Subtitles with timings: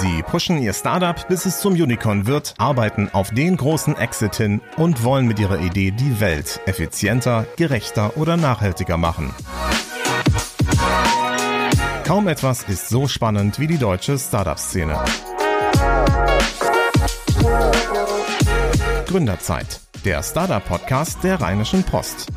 [0.00, 4.62] Sie pushen ihr Startup, bis es zum Unicorn wird, arbeiten auf den großen Exit hin
[4.78, 9.34] und wollen mit ihrer Idee die Welt effizienter, gerechter oder nachhaltiger machen.
[12.06, 15.04] Kaum etwas ist so spannend wie die deutsche Startup-Szene.
[19.06, 22.28] Gründerzeit, der Startup-Podcast der Rheinischen Post.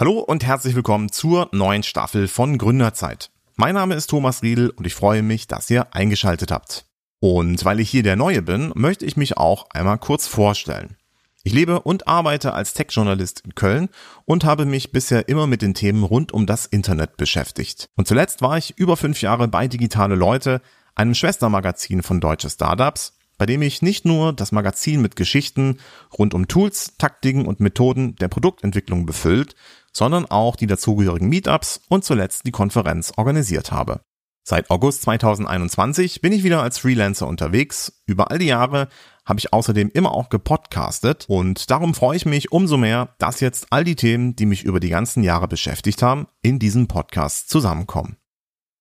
[0.00, 3.30] Hallo und herzlich willkommen zur neuen Staffel von Gründerzeit.
[3.56, 6.86] Mein Name ist Thomas Riedel und ich freue mich, dass ihr eingeschaltet habt.
[7.18, 10.96] Und weil ich hier der Neue bin, möchte ich mich auch einmal kurz vorstellen.
[11.42, 13.90] Ich lebe und arbeite als Tech-Journalist in Köln
[14.24, 17.90] und habe mich bisher immer mit den Themen rund um das Internet beschäftigt.
[17.94, 20.62] Und zuletzt war ich über fünf Jahre bei Digitale Leute,
[20.94, 25.78] einem Schwestermagazin von Deutsche Startups, bei dem ich nicht nur das Magazin mit Geschichten
[26.18, 29.54] rund um Tools, Taktiken und Methoden der Produktentwicklung befüllt,
[29.92, 34.00] sondern auch die dazugehörigen Meetups und zuletzt die Konferenz organisiert habe.
[34.42, 38.02] Seit August 2021 bin ich wieder als Freelancer unterwegs.
[38.06, 38.88] Über all die Jahre
[39.24, 43.68] habe ich außerdem immer auch gepodcastet und darum freue ich mich umso mehr, dass jetzt
[43.70, 48.16] all die Themen, die mich über die ganzen Jahre beschäftigt haben, in diesem Podcast zusammenkommen.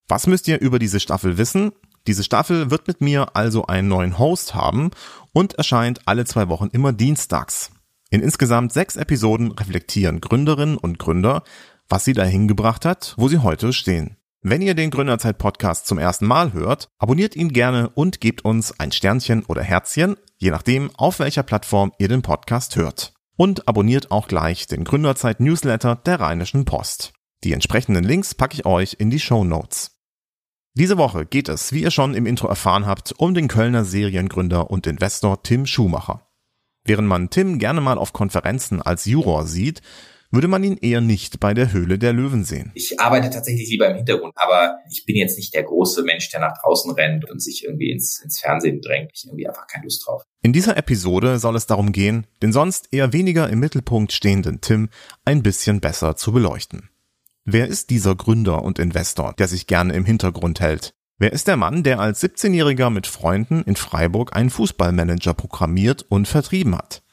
[0.08, 1.72] Was müsst ihr über diese Staffel wissen?
[2.08, 4.89] Diese Staffel wird mit mir also einen neuen Host haben
[5.34, 7.72] und erscheint alle zwei Wochen immer dienstags.
[8.12, 11.44] In insgesamt sechs Episoden reflektieren Gründerinnen und Gründer,
[11.88, 14.18] was sie dahin gebracht hat, wo sie heute stehen.
[14.42, 18.80] Wenn ihr den Gründerzeit Podcast zum ersten Mal hört, abonniert ihn gerne und gebt uns
[18.80, 23.14] ein Sternchen oder Herzchen, je nachdem, auf welcher Plattform ihr den Podcast hört.
[23.36, 27.14] Und abonniert auch gleich den Gründerzeit Newsletter der Rheinischen Post.
[27.44, 30.00] Die entsprechenden Links packe ich euch in die Show Notes.
[30.74, 34.72] Diese Woche geht es, wie ihr schon im Intro erfahren habt, um den Kölner Seriengründer
[34.72, 36.28] und Investor Tim Schumacher.
[36.90, 39.84] Während man Tim gerne mal auf Konferenzen als Juror sieht,
[40.32, 42.72] würde man ihn eher nicht bei der Höhle der Löwen sehen.
[42.73, 46.40] Ich arbeite tatsächlich lieber im Hintergrund, aber ich bin jetzt nicht der große Mensch, der
[46.40, 49.12] nach draußen rennt und sich irgendwie ins, ins Fernsehen drängt.
[49.13, 50.24] Ich irgendwie einfach keine Lust drauf.
[50.41, 54.90] In dieser Episode soll es darum gehen, den sonst eher weniger im Mittelpunkt stehenden Tim
[55.25, 56.90] ein bisschen besser zu beleuchten.
[57.46, 60.96] Wer ist dieser Gründer und Investor, der sich gerne im Hintergrund hält?
[61.22, 66.30] Wer ist der Mann, der als 17-Jähriger mit Freunden in Freiburg einen Fußballmanager programmiert und
[66.30, 67.03] vertrieben hat?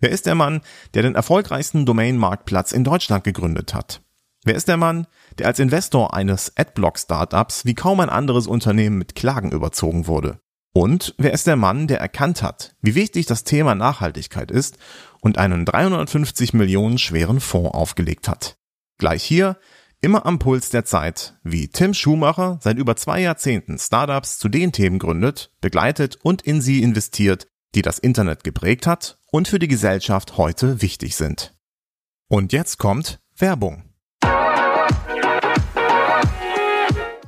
[0.00, 0.60] Wer ist der Mann,
[0.94, 4.02] der den erfolgreichsten Domain-Marktplatz in Deutschland gegründet hat?
[4.42, 5.06] Wer ist der Mann,
[5.38, 10.40] der als Investor eines Adblock-Startups wie kaum ein anderes Unternehmen mit Klagen überzogen wurde?
[10.72, 14.78] Und wer ist der Mann, der erkannt hat, wie wichtig das Thema Nachhaltigkeit ist
[15.20, 18.56] und einen 350 Millionen schweren Fonds aufgelegt hat?
[18.98, 19.56] Gleich hier
[20.04, 24.70] Immer am Puls der Zeit, wie Tim Schumacher seit über zwei Jahrzehnten Startups zu den
[24.70, 29.66] Themen gründet, begleitet und in sie investiert, die das Internet geprägt hat und für die
[29.66, 31.54] Gesellschaft heute wichtig sind.
[32.28, 33.84] Und jetzt kommt Werbung.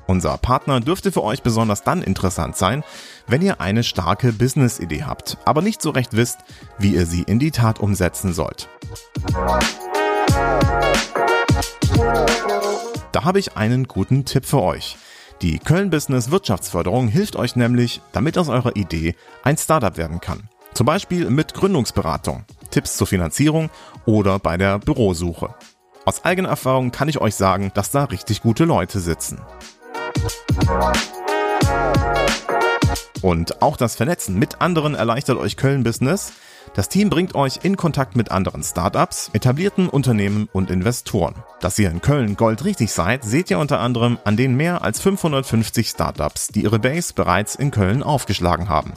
[0.06, 2.84] Unser Partner dürfte für euch besonders dann interessant sein,
[3.26, 6.40] wenn ihr eine starke Business-Idee habt, aber nicht so recht wisst,
[6.76, 8.68] wie ihr sie in die Tat umsetzen sollt.
[11.96, 14.96] Da habe ich einen guten Tipp für euch.
[15.42, 20.48] Die Köln Business Wirtschaftsförderung hilft euch nämlich, damit aus eurer Idee ein Startup werden kann.
[20.74, 23.70] Zum Beispiel mit Gründungsberatung, Tipps zur Finanzierung
[24.04, 25.54] oder bei der Bürosuche.
[26.04, 29.40] Aus eigener Erfahrung kann ich euch sagen, dass da richtig gute Leute sitzen.
[33.22, 36.32] Und auch das Vernetzen mit anderen erleichtert euch Köln Business.
[36.74, 41.34] Das Team bringt euch in Kontakt mit anderen Startups, etablierten Unternehmen und Investoren.
[41.60, 45.88] Dass ihr in Köln goldrichtig seid, seht ihr unter anderem an den mehr als 550
[45.88, 48.92] Startups, die ihre Base bereits in Köln aufgeschlagen haben.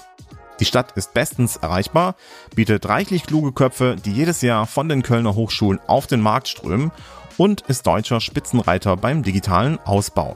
[0.59, 2.15] Die Stadt ist bestens erreichbar,
[2.53, 6.91] bietet reichlich kluge Köpfe, die jedes Jahr von den Kölner Hochschulen auf den Markt strömen
[7.37, 10.35] und ist deutscher Spitzenreiter beim digitalen Ausbau.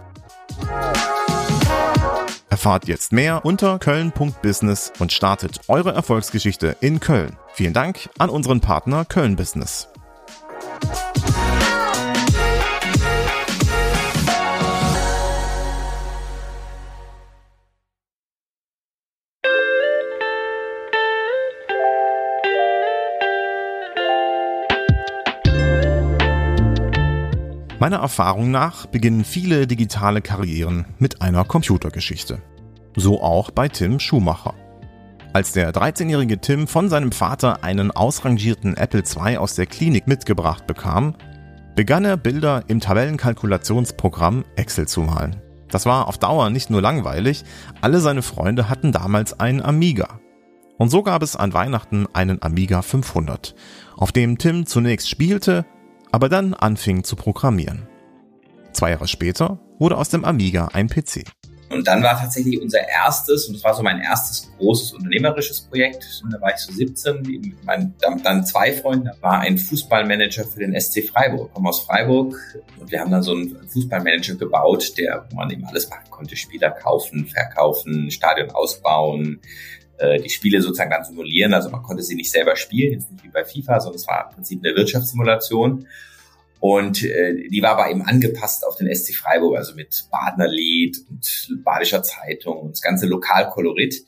[2.64, 7.36] Erfahrt jetzt mehr unter köln.business und startet eure Erfolgsgeschichte in Köln.
[7.52, 9.90] Vielen Dank an unseren Partner Köln Business.
[27.78, 32.42] Meiner Erfahrung nach beginnen viele digitale Karrieren mit einer Computergeschichte.
[32.96, 34.54] So auch bei Tim Schumacher.
[35.34, 40.68] Als der 13-jährige Tim von seinem Vater einen ausrangierten Apple II aus der Klinik mitgebracht
[40.68, 41.16] bekam,
[41.76, 45.42] begann er Bilder im Tabellenkalkulationsprogramm Excel zu malen.
[45.70, 47.44] Das war auf Dauer nicht nur langweilig,
[47.82, 50.20] alle seine Freunde hatten damals einen Amiga.
[50.78, 53.56] Und so gab es an Weihnachten einen Amiga 500,
[53.98, 55.66] auf dem Tim zunächst spielte,
[56.12, 57.88] aber dann anfing zu programmieren.
[58.72, 61.24] Zwei Jahre später wurde aus dem Amiga ein PC.
[61.74, 66.22] Und dann war tatsächlich unser erstes, und das war so mein erstes großes unternehmerisches Projekt,
[66.24, 70.46] und da war ich so 17, mit meinen dann zwei Freunden, da war ein Fußballmanager
[70.46, 72.36] für den SC Freiburg, ich komme aus Freiburg.
[72.80, 76.36] Und wir haben dann so einen Fußballmanager gebaut, der, wo man eben alles machen konnte,
[76.36, 79.42] Spieler kaufen, verkaufen, Stadion ausbauen,
[79.98, 83.24] äh, die Spiele sozusagen dann simulieren, also man konnte sie nicht selber spielen, jetzt nicht
[83.24, 85.88] wie bei FIFA, sondern es war im Prinzip eine Wirtschaftssimulation.
[86.64, 91.62] Und äh, die war aber eben angepasst auf den SC Freiburg, also mit Badnerlied und
[91.62, 94.06] Badischer Zeitung und das ganze Lokalkolorit.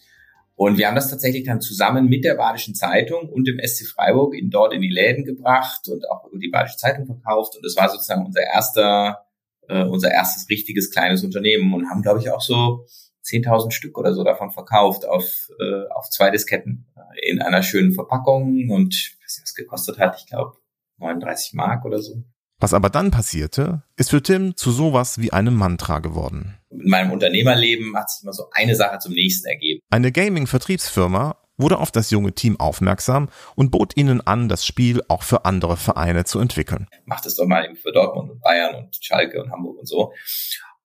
[0.56, 4.36] Und wir haben das tatsächlich dann zusammen mit der Badischen Zeitung und dem SC Freiburg
[4.36, 7.58] in, dort in die Läden gebracht und auch über die Badische Zeitung verkauft.
[7.58, 9.26] Und das war sozusagen unser erster,
[9.68, 12.86] äh, unser erstes richtiges kleines Unternehmen und haben, glaube ich, auch so
[13.26, 17.92] 10.000 Stück oder so davon verkauft auf, äh, auf zwei Disketten äh, in einer schönen
[17.92, 20.56] Verpackung und was das gekostet hat, ich glaube
[21.00, 22.24] 39 Mark oder so.
[22.66, 26.58] Was aber dann passierte, ist für Tim zu sowas wie einem Mantra geworden.
[26.72, 29.82] In meinem Unternehmerleben hat sich immer so eine Sache zum nächsten ergeben.
[29.92, 35.22] Eine Gaming-Vertriebsfirma wurde auf das junge Team aufmerksam und bot ihnen an, das Spiel auch
[35.22, 36.88] für andere Vereine zu entwickeln.
[37.06, 40.14] Macht es doch mal eben für Dortmund und Bayern und Schalke und Hamburg und so.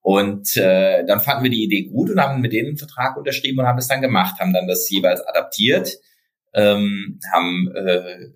[0.03, 3.59] Und äh, dann fanden wir die Idee gut und haben mit denen einen Vertrag unterschrieben
[3.59, 5.97] und haben es dann gemacht, haben dann das jeweils adaptiert,
[6.53, 8.33] ähm, haben äh,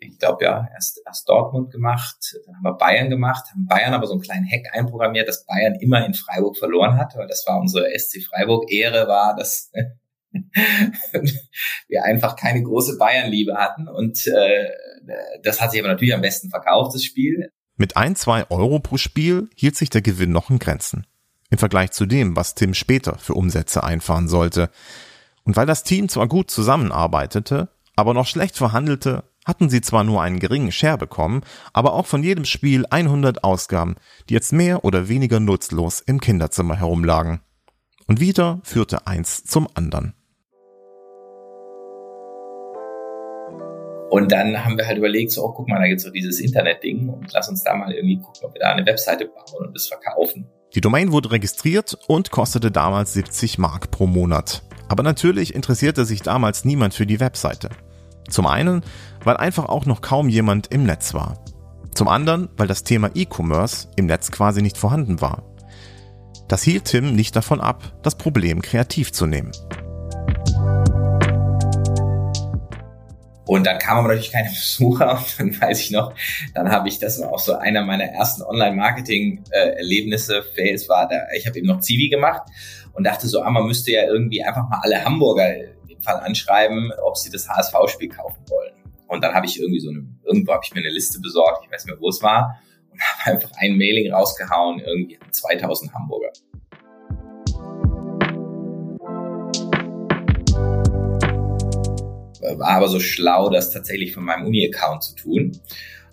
[0.00, 2.16] ich glaube ja, erst, erst Dortmund gemacht,
[2.46, 5.74] dann haben wir Bayern gemacht, haben Bayern aber so einen kleinen Hack einprogrammiert, dass Bayern
[5.76, 9.70] immer in Freiburg verloren hat, weil das war unsere SC Freiburg Ehre war, dass
[11.88, 14.68] wir einfach keine große Bayernliebe hatten und äh,
[15.42, 17.50] das hat sich aber natürlich am besten verkauft, das Spiel.
[17.76, 21.06] Mit ein, zwei Euro pro Spiel hielt sich der Gewinn noch in Grenzen.
[21.50, 24.70] Im Vergleich zu dem, was Tim später für Umsätze einfahren sollte.
[25.44, 30.20] Und weil das Team zwar gut zusammenarbeitete, aber noch schlecht verhandelte, hatten sie zwar nur
[30.20, 31.40] einen geringen Share bekommen,
[31.72, 33.94] aber auch von jedem Spiel 100 Ausgaben,
[34.28, 37.40] die jetzt mehr oder weniger nutzlos im Kinderzimmer herumlagen.
[38.06, 40.12] Und wieder führte eins zum anderen.
[44.10, 47.08] Und dann haben wir halt überlegt, so, oh, guck mal, da gibt's doch dieses Internet-Ding
[47.08, 49.88] und lass uns da mal irgendwie gucken, ob wir da eine Webseite bauen und das
[49.88, 50.46] verkaufen.
[50.74, 54.62] Die Domain wurde registriert und kostete damals 70 Mark pro Monat.
[54.88, 57.70] Aber natürlich interessierte sich damals niemand für die Webseite.
[58.28, 58.82] Zum einen,
[59.26, 61.42] weil einfach auch noch kaum jemand im Netz war.
[61.92, 65.42] Zum anderen, weil das Thema E-Commerce im Netz quasi nicht vorhanden war.
[66.46, 69.50] Das hielt Tim nicht davon ab, das Problem kreativ zu nehmen.
[73.46, 76.14] Und dann kamen aber natürlich keine Besucher und dann weiß ich noch,
[76.54, 81.48] dann habe ich, das war auch so einer meiner ersten Online-Marketing-Erlebnisse, Fails war da, ich
[81.48, 82.42] habe eben noch Zivi gemacht
[82.92, 85.48] und dachte so, ah, man müsste ja irgendwie einfach mal alle Hamburger
[85.96, 88.72] dem Fall anschreiben, ob sie das HSV-Spiel kaufen wollen.
[89.08, 91.70] Und dann habe ich irgendwie so eine, irgendwo habe ich mir eine Liste besorgt, ich
[91.70, 92.60] weiß nicht mehr, wo es war,
[92.90, 96.32] und habe einfach ein Mailing rausgehauen, irgendwie 2000 Hamburger.
[102.58, 105.60] War aber so schlau, das tatsächlich von meinem Uni-Account zu tun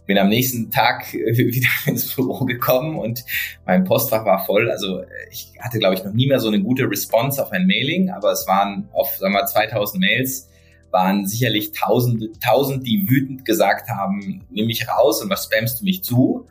[0.05, 3.23] bin am nächsten Tag wieder ins Büro gekommen und
[3.65, 4.69] mein Postfach war voll.
[4.69, 8.09] Also ich hatte, glaube ich, noch nie mehr so eine gute Response auf ein Mailing,
[8.09, 10.49] aber es waren auf, sagen wir, 2000 Mails
[10.93, 15.85] waren sicherlich tausend, tausend, die wütend gesagt haben, nimm mich raus und was spammst du
[15.85, 16.47] mich zu?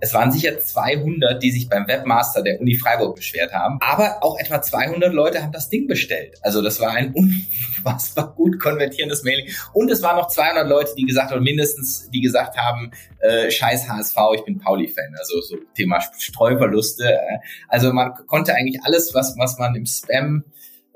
[0.00, 3.78] Es waren sicher 200, die sich beim Webmaster der Uni Freiburg beschwert haben.
[3.80, 6.36] Aber auch etwa 200 Leute haben das Ding bestellt.
[6.42, 9.48] Also das war ein unfassbar gut konvertierendes Mailing.
[9.72, 13.88] Und es waren noch 200 Leute, die gesagt haben, mindestens, die gesagt haben, äh, scheiß
[13.88, 15.16] HSV, ich bin Pauli-Fan.
[15.18, 17.18] Also so Thema Streuverluste.
[17.66, 20.44] Also man konnte eigentlich alles, was, was man im Spam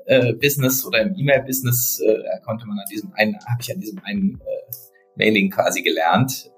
[0.05, 3.99] äh, Business oder im E-Mail-Business äh, konnte man an diesem einen, habe ich an diesem
[4.03, 4.73] einen äh,
[5.15, 6.49] Mailing quasi gelernt.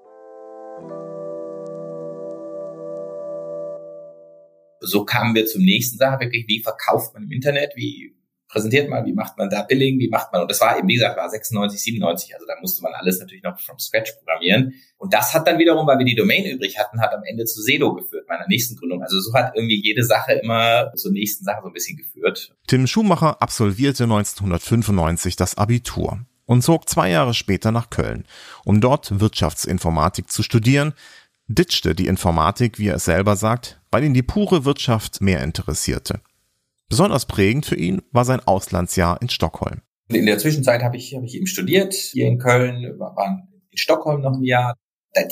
[4.80, 8.15] so kamen wir zum nächsten Sache, wirklich, wie verkauft man im Internet, wie
[8.48, 10.94] präsentiert man, wie macht man da Billing, wie macht man, und das war eben, wie
[10.94, 14.74] gesagt, war 96, 97, also da musste man alles natürlich noch from scratch programmieren.
[14.98, 17.60] Und das hat dann wiederum, weil wir die Domain übrig hatten, hat am Ende zu
[17.60, 19.02] Sedo geführt, meiner nächsten Gründung.
[19.02, 22.54] Also so hat irgendwie jede Sache immer zur nächsten Sache so ein bisschen geführt.
[22.66, 28.24] Tim Schumacher absolvierte 1995 das Abitur und zog zwei Jahre später nach Köln,
[28.64, 30.94] um dort Wirtschaftsinformatik zu studieren,
[31.48, 36.20] ditchte die Informatik, wie er es selber sagt, weil ihn die pure Wirtschaft mehr interessierte.
[36.88, 39.82] Besonders prägend für ihn war sein Auslandsjahr in Stockholm.
[40.08, 44.22] In der Zwischenzeit habe ich, hab ich eben studiert, hier in Köln, waren in Stockholm
[44.22, 44.76] noch ein Jahr.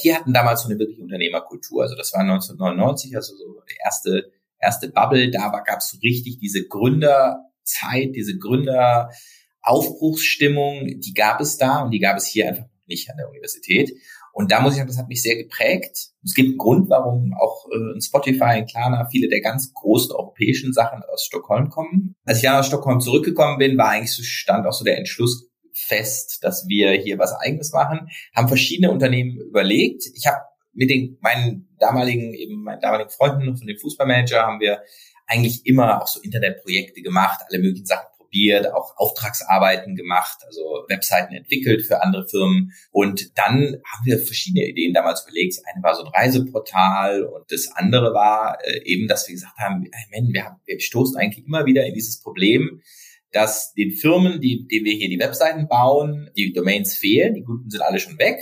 [0.03, 1.83] Die hatten damals so eine wirkliche Unternehmerkultur.
[1.83, 5.31] Also das war 1999, also so die erste, erste Bubble.
[5.31, 12.01] Da gab es so richtig diese Gründerzeit, diese Gründeraufbruchsstimmung, die gab es da und die
[12.01, 13.93] gab es hier einfach nicht an der Universität.
[14.35, 16.11] Und da muss ich sagen, das hat mich sehr geprägt.
[16.25, 20.73] Es gibt einen Grund, warum auch äh, Spotify, in Klarna, viele der ganz großen europäischen
[20.73, 22.17] Sachen aus Stockholm kommen.
[22.25, 25.49] Als ich dann aus Stockholm zurückgekommen bin, war eigentlich so, stand auch so der Entschluss
[25.73, 28.09] fest, dass wir hier was Eigenes machen.
[28.35, 30.03] Haben verschiedene Unternehmen überlegt.
[30.17, 30.39] Ich habe
[30.73, 34.81] mit den meinen damaligen eben meinen damaligen Freunden von dem Fußballmanager haben wir
[35.29, 41.35] eigentlich immer auch so Internetprojekte gemacht, alle möglichen Sachen probiert, auch Auftragsarbeiten gemacht, also Webseiten
[41.35, 42.73] entwickelt für andere Firmen.
[42.91, 45.61] Und dann haben wir verschiedene Ideen damals überlegt.
[45.65, 49.85] Eine war so ein Reiseportal und das andere war äh, eben, dass wir gesagt haben,
[49.91, 52.83] hey, man, wir, haben, wir stoßen eigentlich immer wieder in dieses Problem,
[53.31, 57.71] dass den Firmen, die, denen wir hier die Webseiten bauen, die Domains fehlen, die guten
[57.71, 58.39] sind alle schon weg.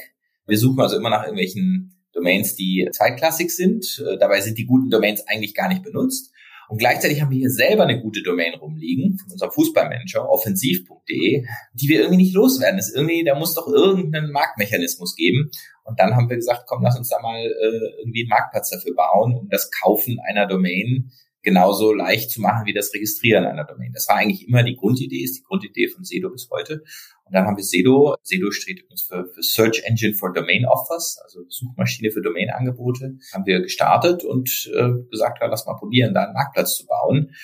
[0.46, 4.02] Wir suchen also immer nach irgendwelchen Domains, die zweitklassig sind.
[4.06, 6.31] Äh, dabei sind die guten Domains eigentlich gar nicht benutzt.
[6.72, 11.88] Und gleichzeitig haben wir hier selber eine gute Domain rumliegen von unserem Fußballmanager, offensiv.de, die
[11.88, 12.78] wir irgendwie nicht loswerden.
[12.78, 15.50] Das ist irgendwie, da muss doch irgendeinen Marktmechanismus geben.
[15.84, 18.94] Und dann haben wir gesagt, komm, lass uns da mal äh, irgendwie einen Marktplatz dafür
[18.94, 21.12] bauen, um das Kaufen einer Domain
[21.42, 23.92] genauso leicht zu machen wie das Registrieren einer Domain.
[23.92, 26.82] Das war eigentlich immer die Grundidee, ist die Grundidee von Sedo bis heute.
[27.24, 28.16] Und dann haben wir Sedo.
[28.22, 33.18] Sedo steht übrigens für, für Search Engine for Domain Offers, also Suchmaschine für Domain-Angebote.
[33.32, 37.34] Haben wir gestartet und äh, gesagt, ja, lass mal probieren, da einen Marktplatz zu bauen.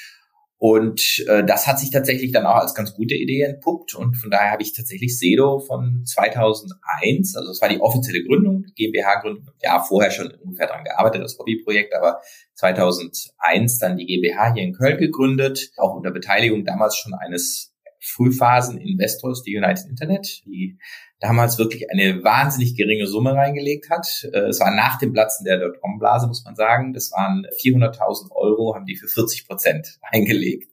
[0.60, 3.94] Und äh, das hat sich tatsächlich dann auch als ganz gute Idee entpuppt.
[3.94, 8.64] Und von daher habe ich tatsächlich Sedo von 2001, also es war die offizielle Gründung,
[8.74, 12.20] GmbH-Gründung, ja vorher schon ungefähr dran gearbeitet, das Hobbyprojekt, aber
[12.54, 19.42] 2001 dann die GmbH hier in Köln gegründet, auch unter Beteiligung damals schon eines Frühphasen-Investors,
[19.42, 20.78] die United Internet, die
[21.20, 24.06] damals wirklich eine wahnsinnig geringe Summe reingelegt hat.
[24.32, 26.92] Äh, es war nach dem Platzen der Dotcom-Blase, muss man sagen.
[26.92, 30.70] Das waren 400.000 Euro, haben die für 40 Prozent eingelegt.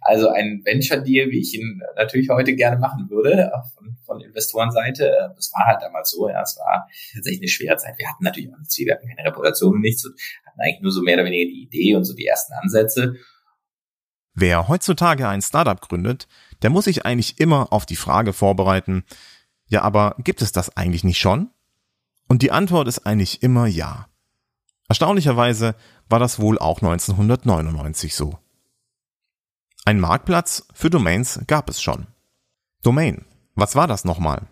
[0.00, 5.32] Also ein Venture-Deal, wie ich ihn natürlich heute gerne machen würde, von, von Investorenseite.
[5.36, 6.28] Das war halt damals so.
[6.28, 7.98] Ja, es war tatsächlich eine schwere Zeit.
[7.98, 10.04] Wir hatten natürlich auch nichts, wir hatten keine Reputation und nichts,
[10.46, 13.16] hatten eigentlich nur so mehr oder weniger die Idee und so die ersten Ansätze.
[14.34, 16.26] Wer heutzutage ein Startup gründet,
[16.62, 19.04] der muss sich eigentlich immer auf die Frage vorbereiten,
[19.68, 21.50] ja, aber gibt es das eigentlich nicht schon?
[22.28, 24.08] Und die Antwort ist eigentlich immer ja.
[24.88, 25.74] Erstaunlicherweise
[26.08, 28.38] war das wohl auch 1999 so.
[29.84, 32.06] Ein Marktplatz für Domains gab es schon.
[32.82, 33.24] Domain.
[33.54, 34.46] Was war das nochmal?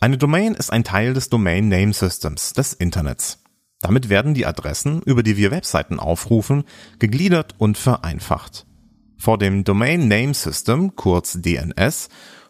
[0.00, 3.42] Eine Domain ist ein Teil des Domain Name Systems des Internets.
[3.80, 6.64] Damit werden die Adressen, über die wir Webseiten aufrufen,
[6.98, 8.66] gegliedert und vereinfacht.
[9.16, 12.08] Vor dem Domain Name System, kurz DNS,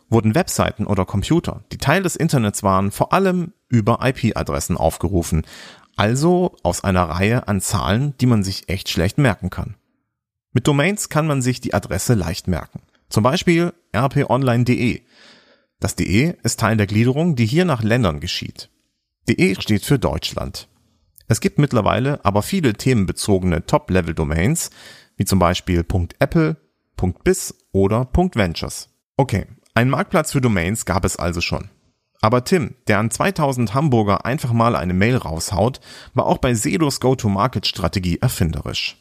[0.09, 5.43] wurden Webseiten oder Computer, die Teil des Internets waren, vor allem über IP-Adressen aufgerufen,
[5.97, 9.77] also aus einer Reihe an Zahlen, die man sich echt schlecht merken kann.
[10.53, 12.83] Mit Domains kann man sich die Adresse leicht merken.
[13.09, 15.03] Zum Beispiel rponline.de.
[15.81, 18.71] Das DE ist Teil der Gliederung, die hier nach Ländern geschieht.
[19.29, 20.69] DE steht für Deutschland.
[21.27, 24.71] Es gibt mittlerweile aber viele themenbezogene Top-Level-Domains,
[25.17, 25.85] wie zum Beispiel
[26.19, 26.57] .apple,
[27.25, 28.89] .biz oder .ventures.
[29.17, 31.71] Okay, ein Marktplatz für Domains gab es also schon.
[32.21, 35.81] Aber Tim, der an 2000 Hamburger einfach mal eine Mail raushaut,
[36.15, 38.97] war auch bei Sedos Go-to-Market-Strategie erfinderisch.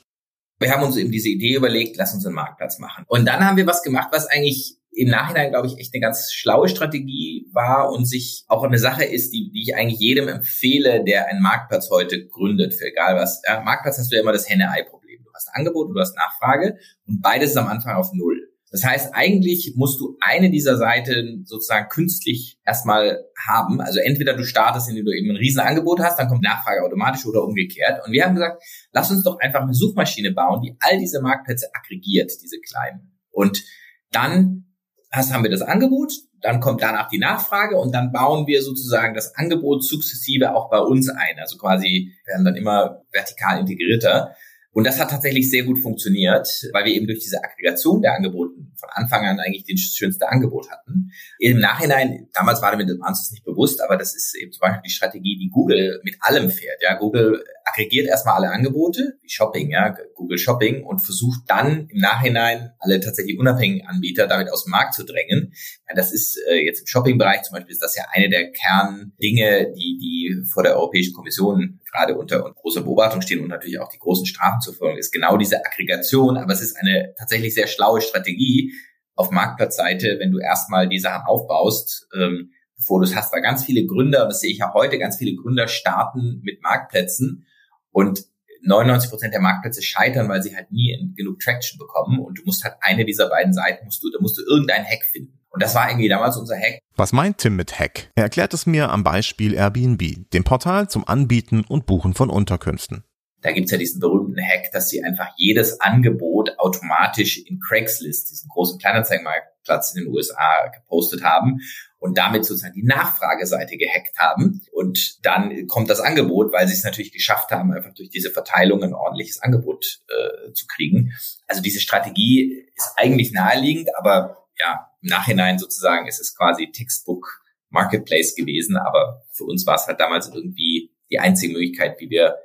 [0.60, 3.06] Wir haben uns eben diese Idee überlegt, lass uns einen Marktplatz machen.
[3.08, 6.32] Und dann haben wir was gemacht, was eigentlich im Nachhinein, glaube ich, echt eine ganz
[6.32, 11.04] schlaue Strategie war und sich auch eine Sache ist, die, die ich eigentlich jedem empfehle,
[11.04, 13.42] der einen Marktplatz heute gründet, für egal was.
[13.48, 15.03] Ja, Marktplatz hast du ja immer das Henne-Ei-Problem.
[15.34, 18.50] Hast Angebot und du hast Nachfrage und beides ist am Anfang auf Null.
[18.74, 23.80] Das heißt, eigentlich musst du eine dieser Seiten sozusagen künstlich erstmal haben.
[23.80, 27.44] Also entweder du startest, indem du eben ein Riesenangebot hast, dann kommt Nachfrage automatisch oder
[27.44, 28.04] umgekehrt.
[28.04, 31.68] Und wir haben gesagt, lass uns doch einfach eine Suchmaschine bauen, die all diese Marktplätze
[31.72, 33.16] aggregiert, diese kleinen.
[33.30, 33.64] Und
[34.12, 34.66] dann
[35.12, 36.12] haben wir das Angebot,
[36.42, 40.80] dann kommt danach die Nachfrage und dann bauen wir sozusagen das Angebot sukzessive auch bei
[40.80, 41.38] uns ein.
[41.40, 44.36] Also quasi werden dann immer vertikal integrierter.
[44.74, 48.54] Und das hat tatsächlich sehr gut funktioniert, weil wir eben durch diese Aggregation der Angebote
[48.84, 51.12] von Anfang an eigentlich den schönste Angebot hatten.
[51.40, 54.92] Im Nachhinein, damals war uns das nicht bewusst, aber das ist eben zum Beispiel die
[54.92, 56.82] Strategie, die Google mit allem fährt.
[56.82, 62.00] Ja, Google aggregiert erstmal alle Angebote, wie Shopping, ja, Google Shopping und versucht dann im
[62.00, 65.54] Nachhinein alle tatsächlich unabhängigen Anbieter damit aus dem Markt zu drängen.
[65.88, 69.72] Ja, das ist äh, jetzt im Shopping-Bereich zum Beispiel ist das ja eine der Kerndinge,
[69.74, 74.00] die die vor der Europäischen Kommission gerade unter großer Beobachtung stehen und natürlich auch die
[74.00, 76.38] großen Strafen zur Folge ist genau diese Aggregation.
[76.38, 78.73] Aber es ist eine tatsächlich sehr schlaue Strategie
[79.16, 83.64] auf Marktplatzseite, wenn du erstmal die Sachen aufbaust, ähm, bevor du es hast, weil ganz
[83.64, 87.46] viele Gründer, das sehe ich ja heute, ganz viele Gründer starten mit Marktplätzen
[87.92, 88.26] und
[88.64, 92.64] 99 Prozent der Marktplätze scheitern, weil sie halt nie genug Traction bekommen und du musst
[92.64, 95.40] halt eine dieser beiden Seiten musst du, da musst du irgendeinen Hack finden.
[95.50, 96.80] Und das war irgendwie damals unser Hack.
[96.96, 98.10] Was meint Tim mit Hack?
[98.16, 103.04] Er erklärt es mir am Beispiel Airbnb, dem Portal zum Anbieten und Buchen von Unterkünften.
[103.44, 108.50] Da gibt's ja diesen berühmten Hack, dass sie einfach jedes Angebot automatisch in Craigslist, diesen
[108.50, 111.60] großen Kleinanzeigenmarktplatz in den USA, gepostet haben
[112.00, 114.62] und damit sozusagen die Nachfrageseite gehackt haben.
[114.72, 118.84] Und dann kommt das Angebot, weil sie es natürlich geschafft haben, einfach durch diese Verteilung
[118.84, 121.14] ein ordentliches Angebot äh, zu kriegen.
[121.48, 127.42] Also diese Strategie ist eigentlich naheliegend, aber ja, im Nachhinein sozusagen ist es quasi Textbook
[127.70, 132.38] Marketplace gewesen, aber für uns war es halt damals irgendwie die einzige Möglichkeit, wie wir,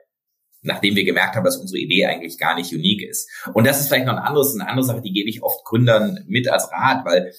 [0.62, 3.30] nachdem wir gemerkt haben, dass unsere Idee eigentlich gar nicht unique ist.
[3.54, 6.24] Und das ist vielleicht noch ein anderes, eine andere Sache, die gebe ich oft Gründern
[6.26, 7.32] mit als Rat, weil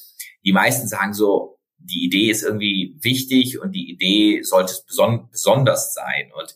[0.46, 5.94] die meisten sagen so, die Idee ist irgendwie wichtig und die Idee sollte beson besonders
[5.94, 6.32] sein.
[6.38, 6.56] Und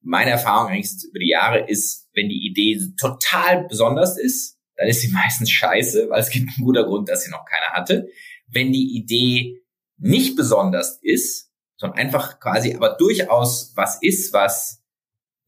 [0.00, 5.02] meine Erfahrung eigentlich über die Jahre ist, wenn die Idee total besonders ist, dann ist
[5.02, 8.08] sie meistens scheiße, weil es gibt einen guter Grund, dass sie noch keiner hatte.
[8.48, 9.60] Wenn die Idee
[9.98, 14.79] nicht besonders ist, sondern einfach quasi aber durchaus was ist, was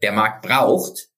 [0.02, 1.09] der Markt braucht,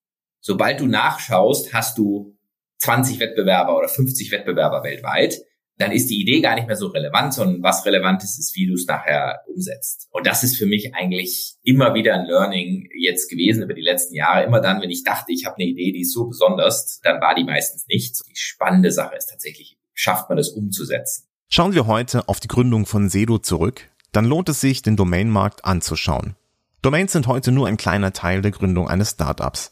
[0.40, 2.36] sobald du nachschaust, hast du
[2.78, 5.40] 20 Wettbewerber oder 50 Wettbewerber weltweit
[5.76, 8.66] dann ist die Idee gar nicht mehr so relevant, sondern was relevant ist, ist, wie
[8.66, 10.08] du es nachher umsetzt.
[10.12, 14.14] Und das ist für mich eigentlich immer wieder ein Learning jetzt gewesen über die letzten
[14.14, 14.44] Jahre.
[14.44, 17.34] Immer dann, wenn ich dachte, ich habe eine Idee, die ist so besonders, dann war
[17.34, 18.20] die meistens nicht.
[18.28, 21.24] Die spannende Sache ist tatsächlich, schafft man es umzusetzen.
[21.48, 25.64] Schauen wir heute auf die Gründung von Sedo zurück, dann lohnt es sich, den Domainmarkt
[25.64, 26.36] anzuschauen.
[26.84, 29.70] Domains sind heute nur ein kleiner Teil der Gründung eines Startups.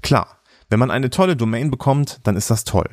[0.00, 0.40] Klar,
[0.70, 2.88] wenn man eine tolle Domain bekommt, dann ist das toll.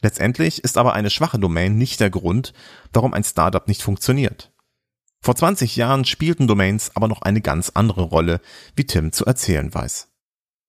[0.00, 2.54] Letztendlich ist aber eine schwache Domain nicht der Grund,
[2.90, 4.50] warum ein Startup nicht funktioniert.
[5.20, 8.40] Vor 20 Jahren spielten Domains aber noch eine ganz andere Rolle,
[8.76, 10.08] wie Tim zu erzählen weiß.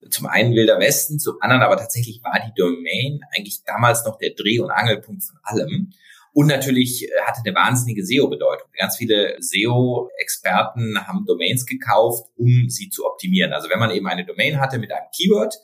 [0.10, 4.32] Zum einen Wilder Westen, zum anderen aber tatsächlich war die Domain eigentlich damals noch der
[4.32, 5.94] Dreh- und Angelpunkt von allem.
[6.34, 8.68] Und natürlich äh, hatte eine wahnsinnige SEO-Bedeutung.
[8.78, 13.54] Ganz viele SEO-Experten haben Domains gekauft, um sie zu optimieren.
[13.54, 15.56] Also wenn man eben eine Domain hatte mit einem Keyword,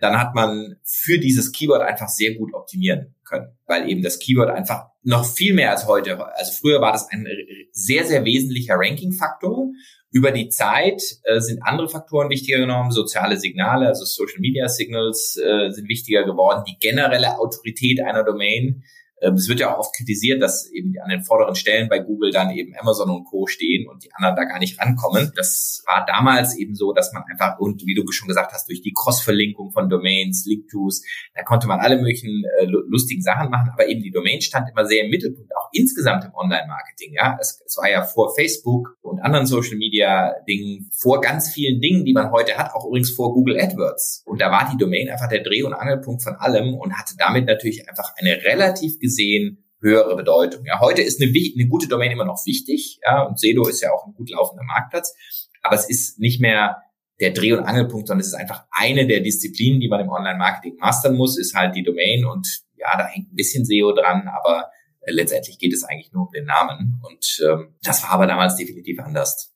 [0.00, 4.50] dann hat man für dieses Keyword einfach sehr gut optimieren können, weil eben das Keyword
[4.50, 7.26] einfach noch viel mehr als heute, also früher war das ein
[7.72, 9.70] sehr, sehr wesentlicher Ranking-Faktor.
[10.10, 15.36] Über die Zeit äh, sind andere Faktoren wichtiger genommen, soziale Signale, also Social Media Signals
[15.36, 18.82] äh, sind wichtiger geworden, die generelle Autorität einer Domain
[19.20, 22.50] es wird ja auch oft kritisiert, dass eben an den vorderen Stellen bei Google dann
[22.50, 23.46] eben Amazon und Co.
[23.46, 25.32] stehen und die anderen da gar nicht rankommen.
[25.36, 28.82] Das war damals eben so, dass man einfach, und wie du schon gesagt hast, durch
[28.82, 31.02] die Cross-Verlinkung von Domains, Link-Tos,
[31.34, 34.84] da konnte man alle möglichen äh, lustigen Sachen machen, aber eben die Domain stand immer
[34.84, 37.14] sehr im Mittelpunkt, auch insgesamt im Online-Marketing.
[37.14, 42.12] Ja, es, es war ja vor Facebook und anderen Social-Media-Dingen, vor ganz vielen Dingen, die
[42.12, 44.24] man heute hat, auch übrigens vor Google AdWords.
[44.26, 47.46] Und da war die Domain einfach der Dreh- und Angelpunkt von allem und hatte damit
[47.46, 50.64] natürlich einfach eine relativ gesehen höhere Bedeutung.
[50.64, 53.92] Ja, heute ist eine, eine gute Domain immer noch wichtig, ja, und Sedo ist ja
[53.92, 55.14] auch ein gut laufender Marktplatz,
[55.62, 56.82] aber es ist nicht mehr
[57.20, 60.76] der Dreh- und Angelpunkt, sondern es ist einfach eine der Disziplinen, die man im Online-Marketing
[60.78, 64.70] mastern muss, ist halt die Domain und ja, da hängt ein bisschen SEO dran, aber
[65.00, 68.56] äh, letztendlich geht es eigentlich nur um den Namen und ähm, das war aber damals
[68.56, 69.52] definitiv anders.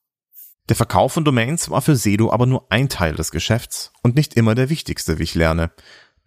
[0.68, 4.34] Der Verkauf von Domains war für Sedo aber nur ein Teil des Geschäfts und nicht
[4.34, 5.72] immer der wichtigste, wie ich lerne.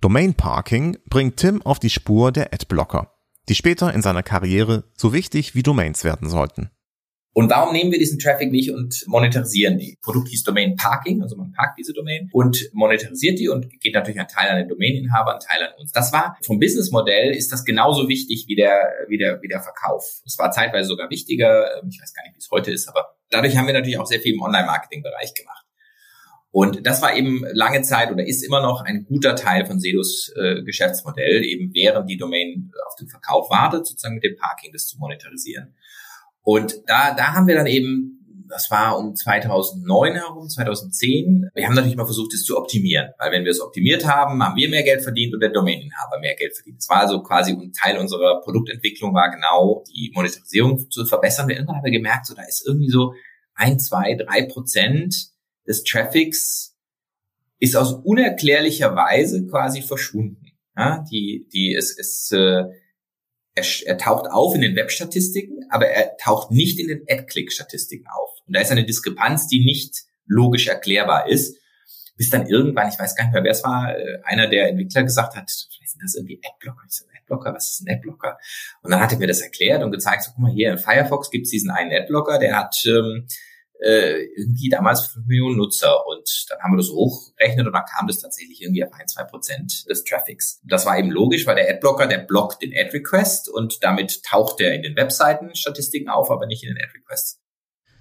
[0.02, 3.13] Domain Parking bringt Tim auf die Spur der Adblocker,
[3.50, 6.70] die später in seiner Karriere so wichtig wie Domains werden sollten.
[7.36, 9.98] Und warum nehmen wir diesen Traffic nicht und monetarisieren die?
[10.04, 14.20] Produkt hieß Domain Parking, also man parkt diese Domain und monetarisiert die und geht natürlich
[14.20, 15.92] ein Teil an den Domaininhaber, ein Teil an uns.
[15.92, 20.22] Das war vom Businessmodell ist das genauso wichtig wie der, wie der, wie der Verkauf.
[20.28, 21.82] Es war zeitweise sogar wichtiger.
[21.90, 24.20] Ich weiß gar nicht, wie es heute ist, aber dadurch haben wir natürlich auch sehr
[24.20, 25.63] viel im Online-Marketing-Bereich gemacht.
[26.54, 30.32] Und das war eben lange Zeit oder ist immer noch ein guter Teil von Sedos
[30.36, 34.86] äh, Geschäftsmodell, eben während die Domain auf den Verkauf wartet, sozusagen mit dem Parking das
[34.86, 35.74] zu monetarisieren.
[36.44, 41.74] Und da, da haben wir dann eben, das war um 2009 herum, 2010, wir haben
[41.74, 44.84] natürlich mal versucht, es zu optimieren, weil wenn wir es optimiert haben, haben wir mehr
[44.84, 46.78] Geld verdient und der Domaininhaber mehr Geld verdient.
[46.78, 51.48] Das war also quasi ein Teil unserer Produktentwicklung war genau die Monetarisierung zu verbessern.
[51.48, 53.16] Wir irgendwann haben wir gemerkt, so da ist irgendwie so
[53.56, 55.33] ein, zwei, drei Prozent
[55.68, 56.76] des Traffics
[57.60, 60.52] ist aus unerklärlicher Weise quasi verschwunden.
[60.76, 62.66] Ja, die, die, es, es, äh,
[63.56, 68.32] er, er taucht auf in den Webstatistiken, aber er taucht nicht in den Ad-Click-Statistiken auf.
[68.48, 71.58] Und da ist eine Diskrepanz, die nicht logisch erklärbar ist.
[72.18, 75.04] Bis dann irgendwann, ich weiß gar nicht mehr, wer es war, äh, einer der Entwickler
[75.04, 76.84] gesagt hat, vielleicht sind das irgendwie Adblocker.
[76.88, 78.38] Ich so, Adblocker, was ist ein Adblocker?
[78.82, 81.30] Und dann hat er mir das erklärt und gezeigt, so, guck mal, hier in Firefox
[81.32, 83.28] gibt's diesen einen Adblocker, der hat ähm,
[83.84, 88.08] äh, irgendwie damals fünf Millionen Nutzer und dann haben wir das hochrechnet und dann kam
[88.08, 90.62] das tatsächlich irgendwie auf ein, zwei Prozent des Traffics.
[90.64, 94.74] Das war eben logisch, weil der Adblocker, der blockt den Ad-Request und damit taucht er
[94.74, 97.42] in den Webseiten-Statistiken auf, aber nicht in den Ad-Requests.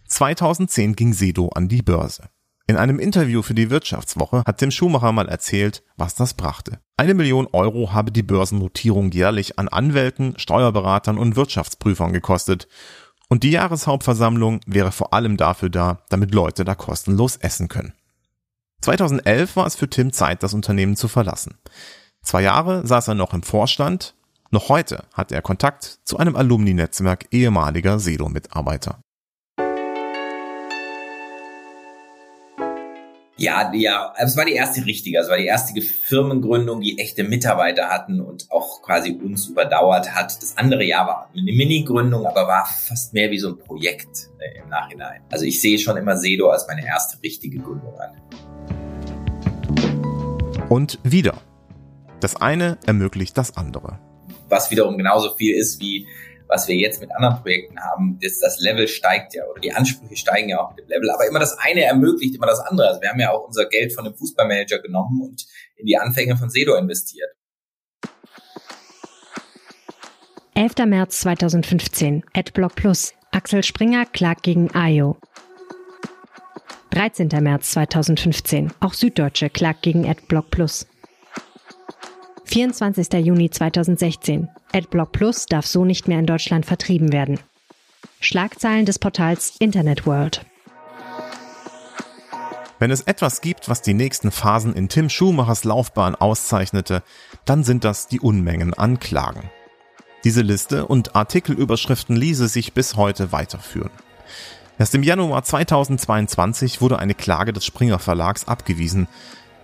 [0.08, 2.28] 2010 ging Sedo an die Börse.
[2.68, 6.78] In einem Interview für die Wirtschaftswoche hat Tim Schumacher mal erzählt, was das brachte.
[6.96, 12.68] Eine Million Euro habe die Börsennotierung jährlich an Anwälten, Steuerberatern und Wirtschaftsprüfern gekostet.
[13.32, 17.94] Und die Jahreshauptversammlung wäre vor allem dafür da, damit Leute da kostenlos essen können.
[18.82, 21.54] 2011 war es für Tim Zeit, das Unternehmen zu verlassen.
[22.20, 24.14] Zwei Jahre saß er noch im Vorstand.
[24.50, 29.00] Noch heute hat er Kontakt zu einem Alumni-Netzwerk ehemaliger Sedo-Mitarbeiter.
[33.42, 37.88] Ja, ja, es war die erste richtige, es war die erste Firmengründung, die echte Mitarbeiter
[37.88, 40.40] hatten und auch quasi uns überdauert hat.
[40.40, 44.61] Das andere Jahr war eine Mini-Gründung, aber war fast mehr wie so ein Projekt äh,
[44.61, 45.22] im Nachhinein.
[45.33, 48.12] Also ich sehe schon immer Sedo als meine erste richtige Gründung an.
[50.68, 51.35] Und wieder.
[52.20, 53.98] Das eine ermöglicht das andere.
[54.50, 56.07] Was wiederum genauso viel ist wie
[56.52, 60.16] was wir jetzt mit anderen Projekten haben, das, das Level steigt ja oder die Ansprüche
[60.16, 61.10] steigen ja auch mit dem Level.
[61.10, 62.88] Aber immer das eine ermöglicht immer das andere.
[62.88, 66.36] Also wir haben ja auch unser Geld von dem Fußballmanager genommen und in die Anfänge
[66.36, 67.30] von Sedo investiert.
[70.54, 70.74] 11.
[70.86, 72.22] März 2015.
[72.34, 73.14] Adblock Plus.
[73.30, 75.16] Axel Springer klagt gegen AIO.
[76.90, 77.28] 13.
[77.40, 78.72] März 2015.
[78.80, 80.86] Auch Süddeutsche klagt gegen Adblock Plus.
[82.52, 83.10] 24.
[83.14, 84.46] Juni 2016.
[84.74, 87.40] AdBlock Plus darf so nicht mehr in Deutschland vertrieben werden.
[88.20, 90.44] Schlagzeilen des Portals Internet World.
[92.78, 97.02] Wenn es etwas gibt, was die nächsten Phasen in Tim Schumachers Laufbahn auszeichnete,
[97.46, 99.50] dann sind das die Unmengen an Klagen.
[100.22, 103.92] Diese Liste und Artikelüberschriften ließe sich bis heute weiterführen.
[104.78, 109.08] Erst im Januar 2022 wurde eine Klage des Springer Verlags abgewiesen.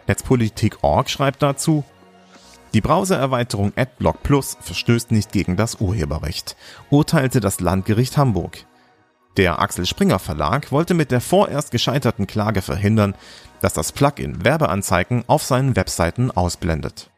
[0.07, 1.85] Netzpolitik.org schreibt dazu,
[2.75, 6.57] die Browsererweiterung AdBlock Plus verstößt nicht gegen das Urheberrecht,
[6.91, 8.65] urteilte das Landgericht Hamburg.
[9.37, 13.15] Der Axel Springer Verlag wollte mit der vorerst gescheiterten Klage verhindern,
[13.61, 17.11] dass das Plugin Werbeanzeigen auf seinen Webseiten ausblendet.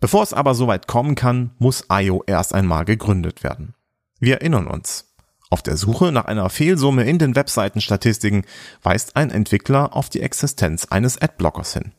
[0.00, 3.74] Bevor es aber soweit kommen kann, muss IO erst einmal gegründet werden.
[4.18, 5.11] Wir erinnern uns.
[5.52, 8.46] Auf der Suche nach einer Fehlsumme in den Webseitenstatistiken
[8.82, 11.92] weist ein Entwickler auf die Existenz eines Adblockers hin.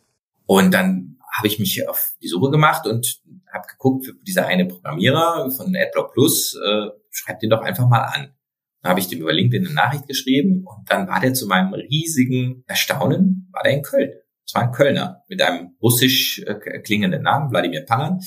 [0.47, 3.21] Und dann habe ich mich auf die Suche gemacht und
[3.53, 8.33] habe geguckt, dieser eine Programmierer von Adblock Plus, äh, schreibt den doch einfach mal an.
[8.81, 11.75] Dann habe ich dem über LinkedIn eine Nachricht geschrieben und dann war der zu meinem
[11.75, 14.13] riesigen Erstaunen, war der in Köln.
[14.47, 18.19] Das war ein Kölner mit einem russisch äh, klingenden Namen, Wladimir Panan.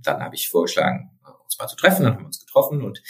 [0.00, 3.02] Dann habe ich vorgeschlagen, uns mal zu treffen, dann haben wir uns getroffen und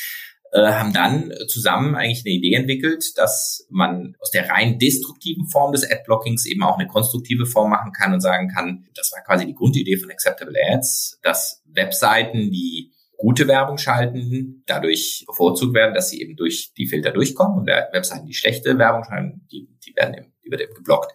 [0.52, 5.88] haben dann zusammen eigentlich eine Idee entwickelt, dass man aus der rein destruktiven Form des
[5.90, 9.54] Adblockings eben auch eine konstruktive Form machen kann und sagen kann, das war quasi die
[9.54, 16.22] Grundidee von Acceptable Ads, dass Webseiten, die gute Werbung schalten, dadurch bevorzugt werden, dass sie
[16.22, 20.32] eben durch die Filter durchkommen und Webseiten, die schlechte Werbung schalten, die, die werden eben,
[20.44, 21.12] die wird eben geblockt.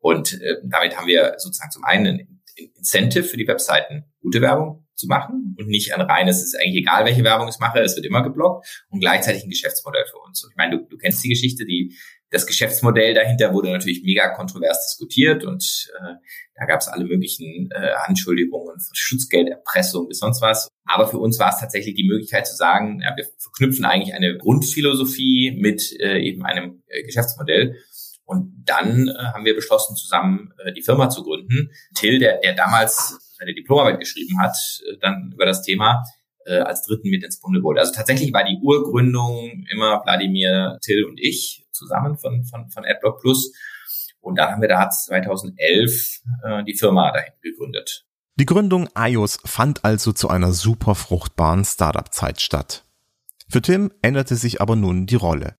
[0.00, 2.40] Und äh, damit haben wir sozusagen zum einen ein
[2.76, 6.82] Incentive für die Webseiten, gute Werbung zu machen und nicht ein reines, es ist eigentlich
[6.82, 10.44] egal, welche Werbung ich mache, es wird immer geblockt und gleichzeitig ein Geschäftsmodell für uns.
[10.44, 11.96] Und ich meine, du, du kennst die Geschichte, die
[12.34, 16.14] das Geschäftsmodell dahinter wurde natürlich mega kontrovers diskutiert und äh,
[16.56, 20.68] da gab es alle möglichen äh, Anschuldigungen von Schutzgelderpressung bis sonst was.
[20.84, 24.36] Aber für uns war es tatsächlich die Möglichkeit zu sagen, ja, wir verknüpfen eigentlich eine
[24.36, 27.76] Grundphilosophie mit äh, eben einem äh, Geschäftsmodell.
[28.24, 31.70] Und dann äh, haben wir beschlossen, zusammen äh, die Firma zu gründen.
[31.94, 34.56] Till, der, der damals seine Diplomarbeit geschrieben hat,
[34.88, 36.04] äh, dann über das Thema,
[36.46, 37.80] äh, als Dritten mit ins Bunde wurde.
[37.80, 43.20] Also tatsächlich war die Urgründung immer Wladimir, Till und ich zusammen von, von, von AdBlock
[43.20, 43.52] Plus.
[44.20, 48.06] Und dann haben wir da 2011 äh, die Firma dahin gegründet.
[48.36, 52.84] Die Gründung iOS fand also zu einer super fruchtbaren Startup-Zeit statt.
[53.48, 55.56] Für Tim änderte sich aber nun die Rolle.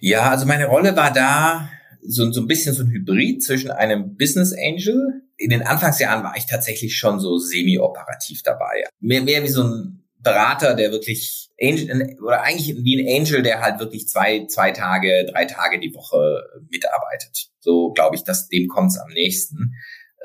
[0.00, 1.70] Ja, also meine Rolle war da
[2.02, 5.22] so, so ein bisschen so ein Hybrid zwischen einem Business Angel.
[5.40, 8.84] In den Anfangsjahren war ich tatsächlich schon so semi-operativ dabei.
[9.00, 13.62] Mehr, mehr wie so ein Berater, der wirklich Angel, oder eigentlich wie ein Angel, der
[13.62, 17.48] halt wirklich zwei, zwei Tage, drei Tage die Woche mitarbeitet.
[17.60, 19.74] So glaube ich, dass dem kommt es am nächsten.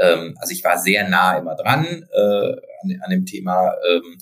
[0.01, 2.51] Ähm, also ich war sehr nah immer dran äh,
[2.81, 3.73] an, an dem Thema.
[3.89, 4.17] Ähm,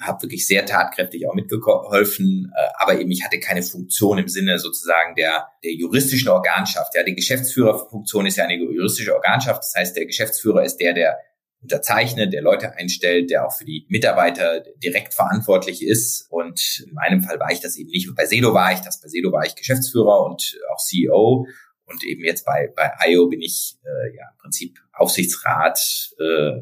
[0.00, 4.58] habe wirklich sehr tatkräftig auch mitgeholfen, äh, aber eben ich hatte keine Funktion im Sinne
[4.58, 6.94] sozusagen der, der juristischen Organschaft.
[6.94, 9.62] Ja, die Geschäftsführerfunktion ist ja eine juristische Organschaft.
[9.62, 11.18] Das heißt, der Geschäftsführer ist der, der
[11.62, 16.26] unterzeichnet, der Leute einstellt, der auch für die Mitarbeiter direkt verantwortlich ist.
[16.30, 18.08] Und in meinem Fall war ich das eben nicht.
[18.08, 19.00] Und bei Sedo war ich das.
[19.00, 21.46] Bei Sedo war ich Geschäftsführer und auch CEO.
[21.90, 25.78] Und eben jetzt bei, bei IO bin ich äh, ja im Prinzip Aufsichtsrat
[26.18, 26.52] äh,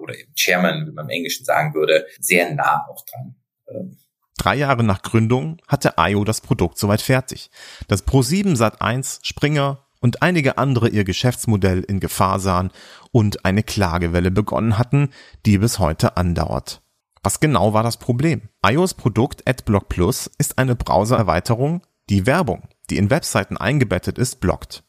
[0.00, 3.34] oder eben Chairman, wie man im Englischen sagen würde, sehr nah auch dran.
[3.68, 3.98] Ähm.
[4.38, 7.50] Drei Jahre nach Gründung hatte IO das Produkt soweit fertig.
[7.86, 12.72] Das Pro7 Sat1, Springer und einige andere ihr Geschäftsmodell in Gefahr sahen
[13.12, 15.10] und eine Klagewelle begonnen hatten,
[15.46, 16.82] die bis heute andauert.
[17.22, 18.48] Was genau war das Problem?
[18.66, 24.82] IOs Produkt AdBlock Plus ist eine Browsererweiterung, die Werbung die in Webseiten eingebettet ist, blockt.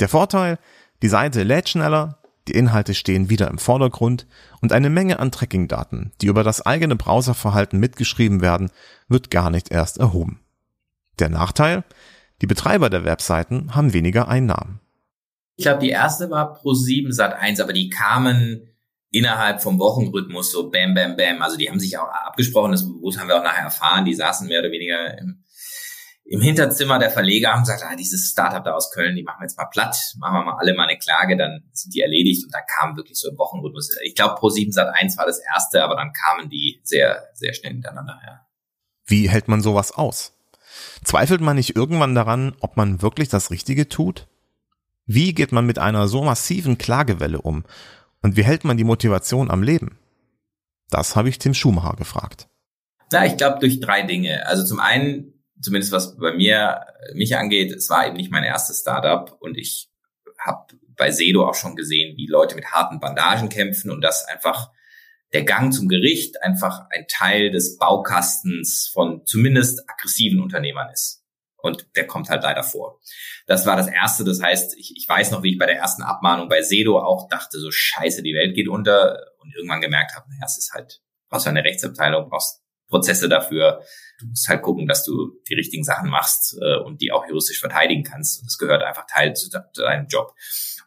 [0.00, 0.58] Der Vorteil,
[1.02, 4.26] die Seite lädt schneller, die Inhalte stehen wieder im Vordergrund
[4.60, 8.70] und eine Menge an Tracking-Daten, die über das eigene Browserverhalten mitgeschrieben werden,
[9.08, 10.40] wird gar nicht erst erhoben.
[11.18, 11.84] Der Nachteil,
[12.40, 14.80] die Betreiber der Webseiten haben weniger Einnahmen.
[15.56, 18.68] Ich glaube, die erste war pro 7 Sat 1, aber die kamen
[19.10, 21.42] innerhalb vom Wochenrhythmus so bam, bam, bam.
[21.42, 24.60] Also die haben sich auch abgesprochen, das haben wir auch nachher erfahren, die saßen mehr
[24.60, 25.42] oder weniger im
[26.30, 29.44] im Hinterzimmer der Verleger haben gesagt, ah, dieses Startup da aus Köln, die machen wir
[29.44, 32.52] jetzt mal platt, machen wir mal alle mal eine Klage, dann sind die erledigt und
[32.52, 33.96] dann kam wirklich so im Wochenrhythmus.
[34.04, 37.54] Ich glaube, Pro 7 Sat 1 war das erste, aber dann kamen die sehr, sehr
[37.54, 38.46] schnell hintereinander her.
[39.06, 40.34] Wie hält man sowas aus?
[41.02, 44.26] Zweifelt man nicht irgendwann daran, ob man wirklich das Richtige tut?
[45.06, 47.64] Wie geht man mit einer so massiven Klagewelle um?
[48.20, 49.98] Und wie hält man die Motivation am Leben?
[50.90, 52.48] Das habe ich Tim Schumacher gefragt.
[53.12, 54.46] Na, ich glaube durch drei Dinge.
[54.46, 58.80] Also zum einen zumindest was bei mir mich angeht, es war eben nicht mein erstes
[58.80, 59.90] Startup und ich
[60.38, 60.66] habe
[60.96, 64.70] bei Sedo auch schon gesehen, wie Leute mit harten Bandagen kämpfen und dass einfach
[65.32, 71.22] der Gang zum Gericht einfach ein Teil des Baukastens von zumindest aggressiven Unternehmern ist.
[71.60, 73.00] Und der kommt halt leider vor.
[73.46, 74.24] Das war das Erste.
[74.24, 77.28] Das heißt, ich, ich weiß noch, wie ich bei der ersten Abmahnung bei Sedo auch
[77.28, 81.02] dachte, so scheiße, die Welt geht unter und irgendwann gemerkt habe, naja, es ist halt,
[81.28, 83.82] brauchst du eine Rechtsabteilung, brauchst Prozesse dafür.
[84.18, 87.60] Du musst halt gucken, dass du die richtigen Sachen machst äh, und die auch juristisch
[87.60, 88.40] verteidigen kannst.
[88.40, 90.34] Und das gehört einfach Teil zu, deinem Job.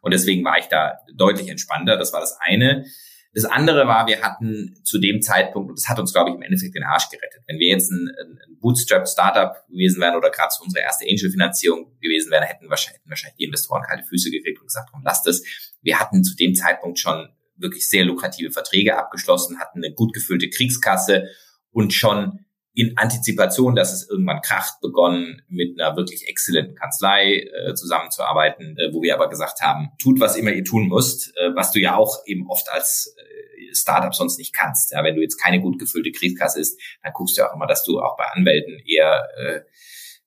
[0.02, 1.98] Und deswegen war ich da deutlich entspannter.
[1.98, 2.86] Das war das eine.
[3.34, 6.42] Das andere war, wir hatten zu dem Zeitpunkt, und das hat uns, glaube ich, im
[6.42, 7.44] Endeffekt den Arsch gerettet.
[7.48, 12.30] Wenn wir jetzt ein, ein Bootstrap-Startup gewesen wären oder gerade zu unserer erste Angel-Finanzierung gewesen
[12.30, 15.44] wären, hätten wahrscheinlich, hätten wahrscheinlich die Investoren kalte Füße gekriegt und gesagt, komm, lass das.
[15.82, 20.50] Wir hatten zu dem Zeitpunkt schon wirklich sehr lukrative Verträge abgeschlossen, hatten eine gut gefüllte
[20.50, 21.30] Kriegskasse
[21.72, 27.74] und schon in Antizipation, dass es irgendwann kracht, begonnen, mit einer wirklich exzellenten Kanzlei äh,
[27.74, 31.72] zusammenzuarbeiten, äh, wo wir aber gesagt haben, tut, was immer ihr tun müsst, äh, was
[31.72, 34.92] du ja auch eben oft als äh, Startup sonst nicht kannst.
[34.92, 37.84] Ja, wenn du jetzt keine gut gefüllte Kriegskasse ist, dann guckst du auch immer, dass
[37.84, 39.62] du auch bei Anwälten eher äh,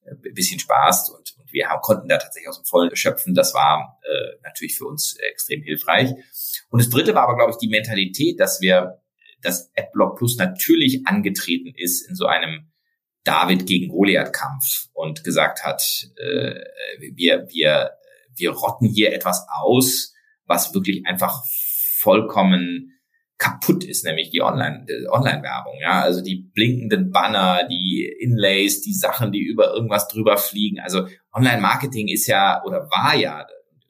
[0.07, 3.35] ein bisschen sparst und, und wir haben, konnten da tatsächlich aus dem Vollen schöpfen.
[3.35, 6.11] Das war äh, natürlich für uns extrem hilfreich.
[6.69, 9.01] Und das Dritte war aber, glaube ich, die Mentalität, dass wir
[9.45, 12.71] dass AdBlock Plus natürlich angetreten ist in so einem
[13.25, 15.83] David gegen Goliath-Kampf und gesagt hat,
[16.17, 16.55] äh,
[17.15, 17.93] wir, wir,
[18.37, 20.13] wir rotten hier etwas aus,
[20.47, 21.43] was wirklich einfach
[21.99, 22.91] vollkommen
[23.39, 25.75] kaputt ist, nämlich die Online, Online-Werbung.
[25.81, 30.81] Ja, also die blinkenden Banner, die Inlays, die Sachen, die über irgendwas drüber fliegen.
[30.81, 33.47] Also Online-Marketing ist ja oder war ja,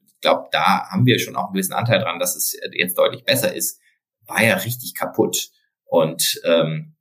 [0.07, 3.25] ich glaube, da haben wir schon auch einen gewissen Anteil dran, dass es jetzt deutlich
[3.25, 3.81] besser ist
[4.27, 5.51] war ja richtig kaputt.
[5.85, 6.97] Und ähm,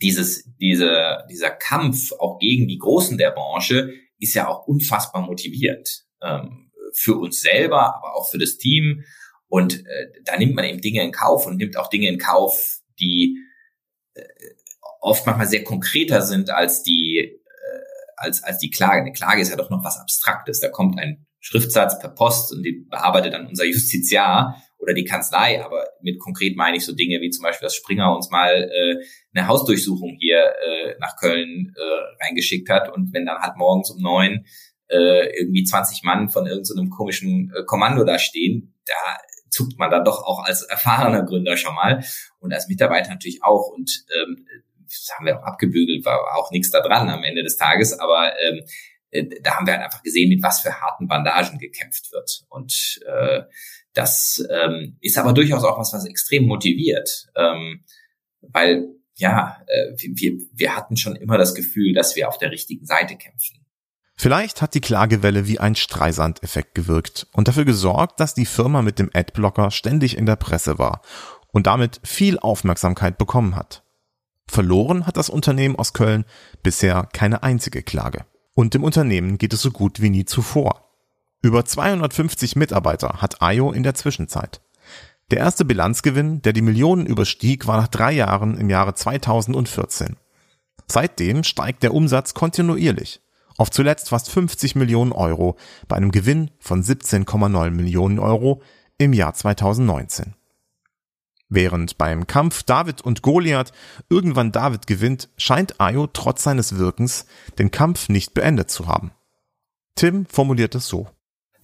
[0.00, 6.04] dieses, diese, dieser Kampf auch gegen die Großen der Branche ist ja auch unfassbar motivierend.
[6.22, 9.04] Ähm, für uns selber, aber auch für das Team.
[9.48, 12.80] Und äh, da nimmt man eben Dinge in Kauf und nimmt auch Dinge in Kauf,
[12.98, 13.38] die
[14.14, 14.22] äh,
[15.00, 17.80] oft manchmal sehr konkreter sind als die, äh,
[18.16, 19.02] als, als die Klage.
[19.02, 20.60] Eine Klage ist ja doch noch was Abstraktes.
[20.60, 25.62] Da kommt ein Schriftsatz per Post und die bearbeitet dann unser Justiziar oder die Kanzlei,
[25.62, 28.96] aber mit konkret meine ich so Dinge wie zum Beispiel, dass Springer uns mal äh,
[29.34, 34.00] eine Hausdurchsuchung hier äh, nach Köln äh, reingeschickt hat und wenn dann halt morgens um
[34.00, 34.46] neun
[34.88, 38.94] äh, irgendwie 20 Mann von irgendeinem so komischen äh, Kommando da stehen, da
[39.50, 42.04] zuckt man dann doch auch als erfahrener Gründer schon mal
[42.38, 44.46] und als Mitarbeiter natürlich auch und ähm,
[44.84, 48.32] das haben wir auch abgebügelt, war auch nichts da dran am Ende des Tages, aber
[48.40, 48.64] ähm,
[49.10, 52.44] äh, da haben wir halt einfach gesehen, mit was für harten Bandagen gekämpft wird.
[52.48, 53.42] Und äh,
[53.98, 57.82] das ähm, ist aber durchaus auch was, was extrem motiviert, ähm,
[58.42, 62.86] weil ja, äh, wir, wir hatten schon immer das Gefühl, dass wir auf der richtigen
[62.86, 63.66] Seite kämpfen.
[64.14, 69.00] Vielleicht hat die Klagewelle wie ein Streisand-Effekt gewirkt und dafür gesorgt, dass die Firma mit
[69.00, 71.02] dem Adblocker ständig in der Presse war
[71.48, 73.82] und damit viel Aufmerksamkeit bekommen hat.
[74.48, 76.24] Verloren hat das Unternehmen aus Köln
[76.62, 78.26] bisher keine einzige Klage.
[78.54, 80.87] Und dem Unternehmen geht es so gut wie nie zuvor.
[81.40, 84.60] Über 250 Mitarbeiter hat IO in der Zwischenzeit.
[85.30, 90.16] Der erste Bilanzgewinn, der die Millionen überstieg, war nach drei Jahren im Jahre 2014.
[90.88, 93.20] Seitdem steigt der Umsatz kontinuierlich
[93.56, 95.56] auf zuletzt fast 50 Millionen Euro
[95.88, 98.62] bei einem Gewinn von 17,9 Millionen Euro
[98.98, 100.34] im Jahr 2019.
[101.48, 103.72] Während beim Kampf David und Goliath
[104.08, 107.26] irgendwann David gewinnt, scheint Ayo trotz seines Wirkens
[107.58, 109.12] den Kampf nicht beendet zu haben.
[109.94, 111.08] Tim formuliert es so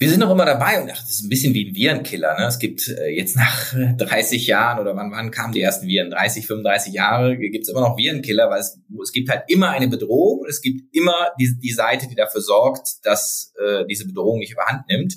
[0.05, 2.39] wir sind noch immer dabei und ach, das ist ein bisschen wie ein Virenkiller.
[2.39, 2.45] Ne?
[2.47, 6.11] Es gibt äh, jetzt nach 30 Jahren oder wann, wann kamen die ersten Viren?
[6.11, 9.89] 30, 35 Jahre gibt es immer noch Virenkiller, weil es, es gibt halt immer eine
[9.89, 14.41] Bedrohung und es gibt immer die, die Seite, die dafür sorgt, dass äh, diese Bedrohung
[14.41, 15.17] nicht überhand nimmt.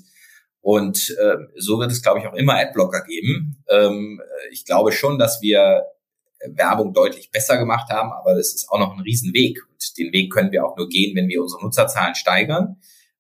[0.62, 3.62] Und äh, so wird es, glaube ich, auch immer Adblocker geben.
[3.70, 4.22] Ähm,
[4.52, 5.84] ich glaube schon, dass wir
[6.46, 9.60] Werbung deutlich besser gemacht haben, aber das ist auch noch ein Riesenweg.
[9.70, 12.78] Und den Weg können wir auch nur gehen, wenn wir unsere Nutzerzahlen steigern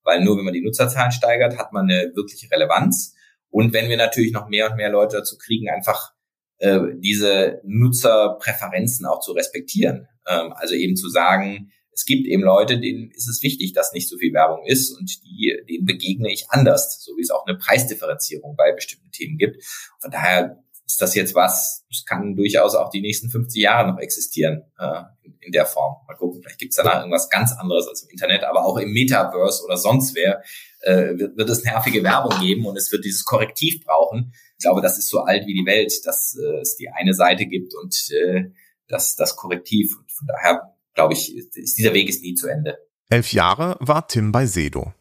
[0.07, 3.13] weil nur wenn man die Nutzerzahlen steigert, hat man eine wirkliche Relevanz.
[3.49, 6.13] Und wenn wir natürlich noch mehr und mehr Leute dazu kriegen, einfach
[6.59, 10.07] äh, diese Nutzerpräferenzen auch zu respektieren.
[10.25, 14.07] Ähm, also eben zu sagen, es gibt eben Leute, denen ist es wichtig, dass nicht
[14.07, 17.57] so viel Werbung ist und die, denen begegne ich anders, so wie es auch eine
[17.57, 19.63] Preisdifferenzierung bei bestimmten Themen gibt.
[19.99, 23.99] Von daher ist das jetzt was, das kann durchaus auch die nächsten 50 Jahre noch
[23.99, 25.01] existieren äh,
[25.41, 25.97] in, der Form.
[26.07, 28.91] Mal gucken, vielleicht gibt es danach irgendwas ganz anderes als im Internet, aber auch im
[28.91, 30.41] Metaverse oder sonst wer
[30.81, 34.33] äh, wird, wird es nervige Werbung geben und es wird dieses Korrektiv brauchen.
[34.57, 37.45] Ich glaube, das ist so alt wie die Welt, dass äh, es die eine Seite
[37.45, 38.45] gibt und äh,
[38.87, 39.93] das, das Korrektiv.
[39.99, 42.77] Und von daher glaube ich, ist dieser Weg ist nie zu Ende.
[43.09, 44.93] Elf Jahre war Tim bei Sedo.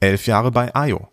[0.00, 1.08] Elf Jahre bei Ayo.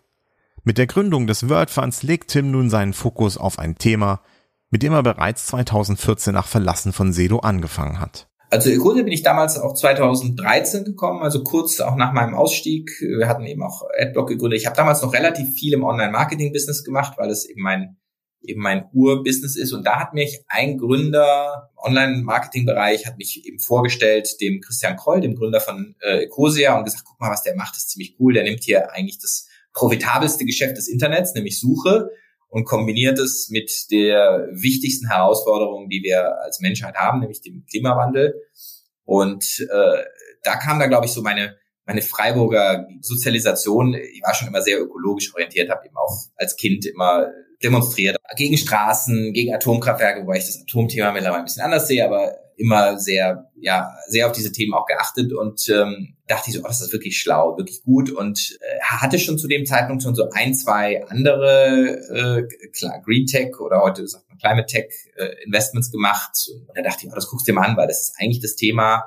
[0.66, 4.22] Mit der Gründung des World Funds legt Tim nun seinen Fokus auf ein Thema,
[4.70, 8.28] mit dem er bereits 2014 nach Verlassen von Sedo angefangen hat.
[8.48, 12.90] Also Ecosia bin ich damals auch 2013 gekommen, also kurz auch nach meinem Ausstieg.
[13.00, 14.58] Wir hatten eben auch Adblock gegründet.
[14.58, 17.98] Ich habe damals noch relativ viel im Online-Marketing-Business gemacht, weil es eben mein
[18.40, 19.72] eben mein Ur-Business ist.
[19.72, 25.34] Und da hat mich ein Gründer Online-Marketing-Bereich hat mich eben vorgestellt, dem Christian Kroll, dem
[25.34, 28.32] Gründer von äh, Ecosia, und gesagt, guck mal, was der macht, ist ziemlich cool.
[28.32, 32.10] Der nimmt hier eigentlich das profitabelste Geschäft des Internets, nämlich Suche,
[32.48, 38.34] und kombiniert es mit der wichtigsten Herausforderung, die wir als Menschheit haben, nämlich dem Klimawandel.
[39.04, 40.04] Und äh,
[40.44, 41.56] da kam da, glaube ich, so meine
[41.86, 43.94] meine Freiburger Sozialisation.
[43.94, 47.30] Ich war schon immer sehr ökologisch orientiert, habe eben auch als Kind immer
[47.62, 52.36] demonstriert gegen Straßen, gegen Atomkraftwerke, wobei ich das Atomthema mittlerweile ein bisschen anders sehe, aber
[52.56, 56.68] immer sehr, ja, sehr auf diese Themen auch geachtet und ähm, dachte ich so, oh,
[56.68, 60.28] das ist wirklich schlau, wirklich gut und äh, hatte schon zu dem Zeitpunkt schon so
[60.30, 65.90] ein, zwei andere, äh, klar, Green Tech oder heute sagt man Climate Tech äh, Investments
[65.90, 68.14] gemacht und da dachte ich, oh, das guckst du dir mal an, weil das ist
[68.18, 69.04] eigentlich das Thema,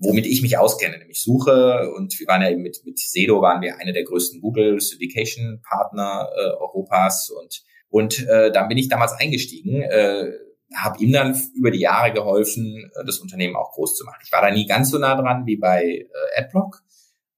[0.00, 3.62] womit ich mich auskenne, nämlich Suche und wir waren ja eben mit, mit Sedo waren
[3.62, 7.62] wir eine der größten Google Syndication Partner äh, Europas und
[7.94, 10.32] und äh, dann bin ich damals eingestiegen, äh,
[10.74, 14.20] habe ihm dann über die Jahre geholfen, äh, das Unternehmen auch groß zu machen.
[14.24, 16.82] Ich war da nie ganz so nah dran wie bei äh, AdBlock,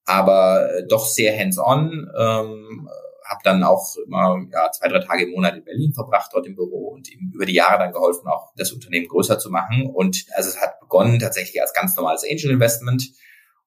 [0.05, 2.11] aber äh, doch sehr hands-on.
[2.17, 2.89] Ähm,
[3.29, 6.55] habe dann auch immer ja, zwei, drei Tage im Monat in Berlin verbracht, dort im
[6.55, 9.91] Büro und ihm über die Jahre dann geholfen, auch das Unternehmen größer zu machen.
[9.93, 13.11] Und also es hat begonnen tatsächlich als ganz normales Angel Investment.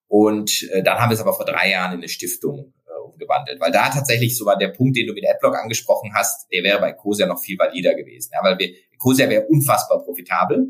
[0.08, 3.59] Und äh, dann haben wir es aber vor drei Jahren in eine Stiftung umgewandelt.
[3.59, 6.79] Weil da tatsächlich so war der Punkt, den du mit Adblock angesprochen hast, der wäre
[6.79, 8.31] bei Ecosia noch viel valider gewesen.
[8.33, 10.67] Ja, weil wir, Ecosia wäre unfassbar profitabel.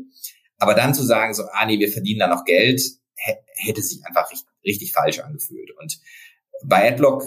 [0.58, 2.82] Aber dann zu sagen, so, ah nee, wir verdienen da noch Geld,
[3.16, 5.70] hätte sich einfach richtig, richtig falsch angefühlt.
[5.78, 5.98] Und
[6.64, 7.24] bei Adblock,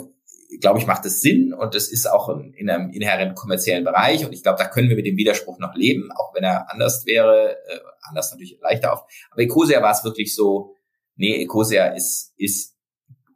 [0.60, 4.26] glaube ich, macht es Sinn und es ist auch in einem inhärent kommerziellen Bereich.
[4.26, 7.06] Und ich glaube, da können wir mit dem Widerspruch noch leben, auch wenn er anders
[7.06, 9.06] wäre, äh, anders natürlich leichter auf.
[9.32, 10.76] Aber Ecosia war es wirklich so,
[11.16, 12.73] nee, Ecosia ist, ist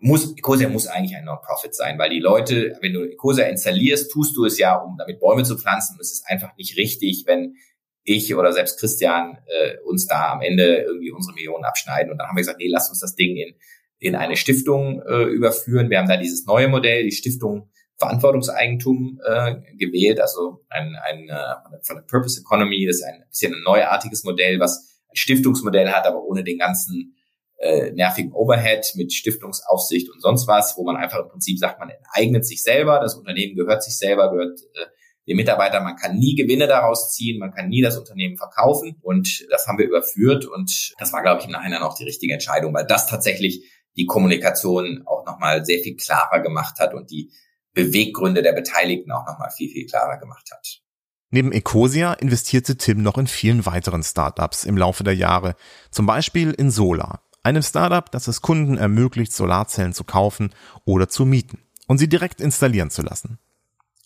[0.07, 4.35] muss, Ecosia muss eigentlich ein Non-Profit sein, weil die Leute, wenn du Ecosia installierst, tust
[4.35, 5.93] du es ja, um damit Bäume zu pflanzen.
[5.93, 7.55] Und es ist einfach nicht richtig, wenn
[8.03, 12.11] ich oder selbst Christian äh, uns da am Ende irgendwie unsere Millionen abschneiden.
[12.11, 13.55] Und dann haben wir gesagt, nee, lass uns das Ding in,
[13.99, 15.89] in eine Stiftung äh, überführen.
[15.89, 21.55] Wir haben da dieses neue Modell, die Stiftung Verantwortungseigentum äh, gewählt, also ein, ein äh,
[21.83, 26.05] von der Purpose Economy, das ist ein bisschen ein neuartiges Modell, was ein Stiftungsmodell hat,
[26.05, 27.16] aber ohne den ganzen
[27.57, 31.89] äh, nervigen Overhead mit Stiftungsaufsicht und sonst was, wo man einfach im Prinzip sagt, man
[31.89, 34.85] enteignet sich selber, das Unternehmen gehört sich selber, gehört äh,
[35.27, 38.97] dem Mitarbeiter, man kann nie Gewinne daraus ziehen, man kann nie das Unternehmen verkaufen.
[39.01, 42.33] Und das haben wir überführt und das war, glaube ich, im Nachhinein auch die richtige
[42.33, 47.31] Entscheidung, weil das tatsächlich die Kommunikation auch nochmal sehr viel klarer gemacht hat und die
[47.73, 50.81] Beweggründe der Beteiligten auch nochmal viel, viel klarer gemacht hat.
[51.29, 55.55] Neben Ecosia investierte Tim noch in vielen weiteren Startups im Laufe der Jahre,
[55.91, 60.53] zum Beispiel in Solar, einem Startup, das es Kunden ermöglicht, Solarzellen zu kaufen
[60.85, 63.39] oder zu mieten und sie direkt installieren zu lassen.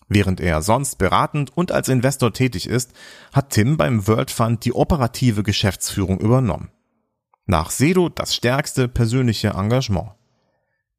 [0.08, 2.92] Während er sonst beratend und als Investor tätig ist,
[3.32, 6.70] hat Tim beim World Fund die operative Geschäftsführung übernommen.
[7.46, 10.12] Nach Sedo das stärkste persönliche Engagement.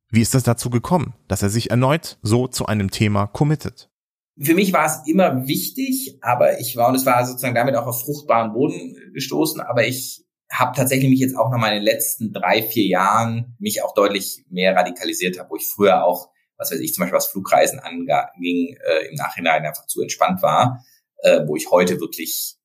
[0.09, 3.89] Wie ist es dazu gekommen, dass er sich erneut so zu einem Thema committet?
[4.37, 7.85] Für mich war es immer wichtig, aber ich war, und es war sozusagen damit auch
[7.85, 11.83] auf fruchtbaren Boden gestoßen, aber ich habe tatsächlich mich jetzt auch noch mal in den
[11.83, 16.29] letzten drei, vier Jahren mich auch deutlich mehr radikalisiert habe, wo ich früher auch
[16.63, 20.83] was weiß ich, zum Beispiel was Flugreisen anging, äh, im Nachhinein einfach zu entspannt war,
[21.23, 22.55] äh, wo ich heute wirklich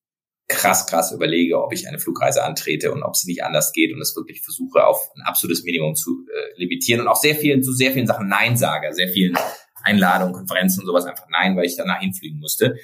[0.47, 4.01] krass, krass überlege, ob ich eine Flugreise antrete und ob sie nicht anders geht und
[4.01, 7.71] es wirklich versuche, auf ein absolutes Minimum zu äh, limitieren und auch sehr vielen, zu
[7.71, 9.37] sehr vielen Sachen Nein sage, sehr vielen
[9.83, 12.77] Einladungen, Konferenzen und sowas einfach Nein, weil ich danach hinfliegen musste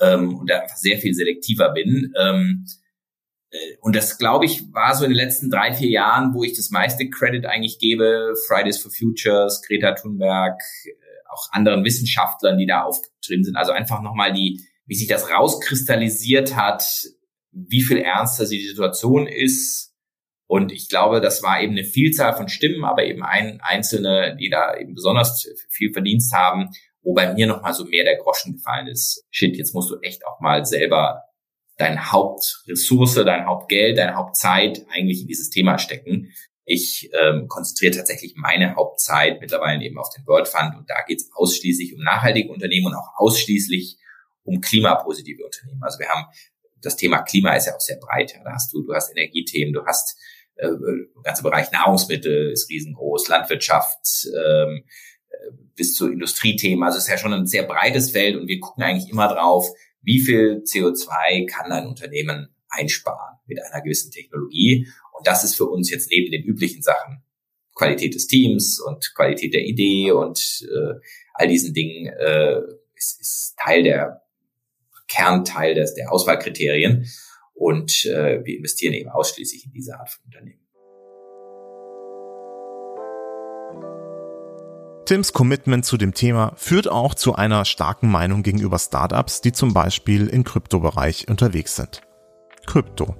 [0.00, 2.12] ähm, und da einfach sehr viel selektiver bin.
[2.18, 2.83] Ähm, äh,
[3.80, 6.70] und das, glaube ich, war so in den letzten drei, vier Jahren, wo ich das
[6.70, 8.34] meiste Credit eigentlich gebe.
[8.48, 10.90] Fridays for Futures, Greta Thunberg, äh,
[11.30, 13.56] auch anderen Wissenschaftlern, die da aufgetreten sind.
[13.56, 16.84] Also einfach nochmal die, wie sich das rauskristallisiert hat,
[17.52, 19.92] wie viel ernster die Situation ist.
[20.46, 24.50] Und ich glaube, das war eben eine Vielzahl von Stimmen, aber eben ein einzelne, die
[24.50, 26.70] da eben besonders viel Verdienst haben,
[27.02, 29.24] wo bei mir nochmal so mehr der Groschen gefallen ist.
[29.30, 31.22] Shit, jetzt musst du echt auch mal selber
[31.76, 36.32] deine Hauptressource, dein Hauptgeld, deine Hauptzeit eigentlich in dieses Thema stecken.
[36.64, 41.20] Ich ähm, konzentriere tatsächlich meine Hauptzeit mittlerweile eben auf den World Fund und da geht
[41.20, 43.98] es ausschließlich um nachhaltige Unternehmen und auch ausschließlich
[44.44, 45.82] um klimapositive Unternehmen.
[45.82, 46.26] Also wir haben
[46.84, 48.34] das Thema Klima ist ja auch sehr breit.
[48.34, 48.44] Ja.
[48.44, 50.18] Da hast du, du hast Energiethemen, du hast
[50.56, 50.68] äh,
[51.22, 54.84] ganze Bereich Nahrungsmittel ist riesengroß, Landwirtschaft ähm,
[55.30, 56.84] äh, bis zu Industriethemen.
[56.84, 59.66] Also es ist ja schon ein sehr breites Feld und wir gucken eigentlich immer drauf,
[60.04, 64.88] wie viel CO2 kann ein Unternehmen einsparen mit einer gewissen Technologie.
[65.16, 67.22] Und das ist für uns jetzt neben den üblichen Sachen
[67.74, 70.94] Qualität des Teams und Qualität der Idee und äh,
[71.34, 72.60] all diesen Dingen äh,
[72.94, 74.22] ist, ist Teil der
[75.08, 77.06] Kernteil des, der Auswahlkriterien.
[77.52, 80.64] Und äh, wir investieren eben ausschließlich in diese Art von Unternehmen.
[85.06, 89.74] Tims Commitment zu dem Thema führt auch zu einer starken Meinung gegenüber Startups, die zum
[89.74, 92.00] Beispiel im Kryptobereich unterwegs sind.
[92.66, 93.14] Krypto.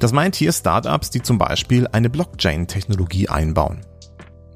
[0.00, 3.82] Das meint hier Startups, die zum Beispiel eine Blockchain-Technologie einbauen.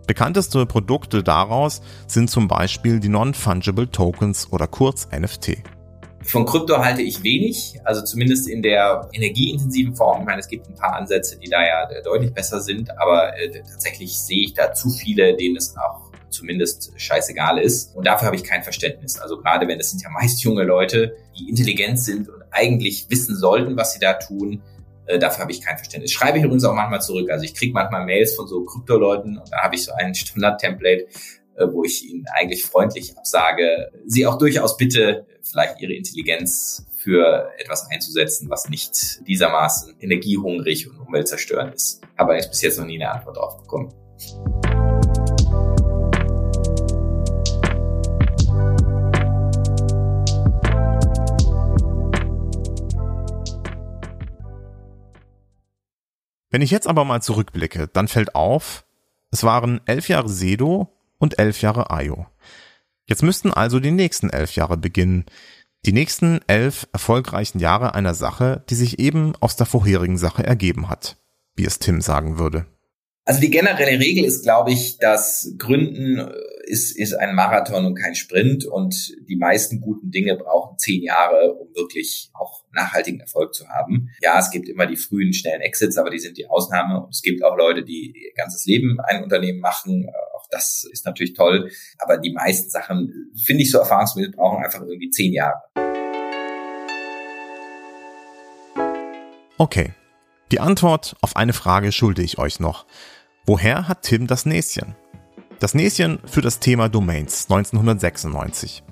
[0.08, 5.58] Bekannteste Produkte daraus sind zum Beispiel die Non-Fungible Tokens oder kurz NFT.
[6.24, 10.22] Von Krypto halte ich wenig, also zumindest in der energieintensiven Form.
[10.22, 13.62] Ich meine, es gibt ein paar Ansätze, die da ja deutlich besser sind, aber äh,
[13.62, 17.94] tatsächlich sehe ich da zu viele, denen es auch zumindest scheißegal ist.
[17.94, 19.18] Und dafür habe ich kein Verständnis.
[19.18, 23.36] Also gerade wenn das sind ja meist junge Leute, die intelligent sind und eigentlich wissen
[23.36, 24.62] sollten, was sie da tun,
[25.06, 26.12] äh, dafür habe ich kein Verständnis.
[26.12, 27.30] Schreibe ich übrigens auch manchmal zurück.
[27.30, 31.06] Also ich kriege manchmal Mails von so Krypto-Leuten und da habe ich so ein Standard-Template,
[31.56, 37.50] äh, wo ich ihnen eigentlich freundlich absage, sie auch durchaus bitte, vielleicht ihre Intelligenz für
[37.58, 42.00] etwas einzusetzen, was nicht diesermaßen energiehungrig und umweltzerstörend ist.
[42.16, 43.92] Aber ich bis jetzt noch nie eine Antwort drauf bekommen.
[56.54, 58.84] Wenn ich jetzt aber mal zurückblicke, dann fällt auf,
[59.32, 62.28] es waren elf Jahre Sedo und elf Jahre Ayo.
[63.06, 65.24] Jetzt müssten also die nächsten elf Jahre beginnen.
[65.84, 70.88] Die nächsten elf erfolgreichen Jahre einer Sache, die sich eben aus der vorherigen Sache ergeben
[70.88, 71.16] hat,
[71.56, 72.66] wie es Tim sagen würde.
[73.26, 76.30] Also die generelle Regel ist, glaube ich, dass Gründen äh,
[76.66, 81.54] ist, ist ein Marathon und kein Sprint und die meisten guten Dinge brauchen zehn Jahre,
[81.54, 84.10] um wirklich auch nachhaltigen Erfolg zu haben.
[84.20, 87.22] Ja, es gibt immer die frühen, schnellen Exits, aber die sind die Ausnahme und es
[87.22, 90.10] gibt auch Leute, die ihr ganzes Leben ein Unternehmen machen.
[90.36, 94.82] Auch das ist natürlich toll, aber die meisten Sachen, finde ich so erfahrungsmäßig, brauchen einfach
[94.82, 95.62] irgendwie zehn Jahre.
[99.56, 99.94] Okay.
[100.52, 102.84] Die Antwort auf eine Frage schulde ich euch noch.
[103.46, 104.94] Woher hat Tim das Näschen?
[105.58, 108.82] Das Näschen für das Thema Domains 1996.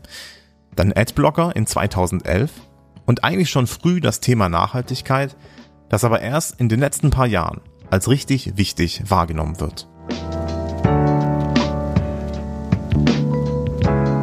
[0.75, 2.51] Dann Adblocker in 2011
[3.05, 5.37] und eigentlich schon früh das Thema Nachhaltigkeit,
[5.91, 9.87] das aber erst in den letzten paar Jahren als richtig wichtig wahrgenommen wird.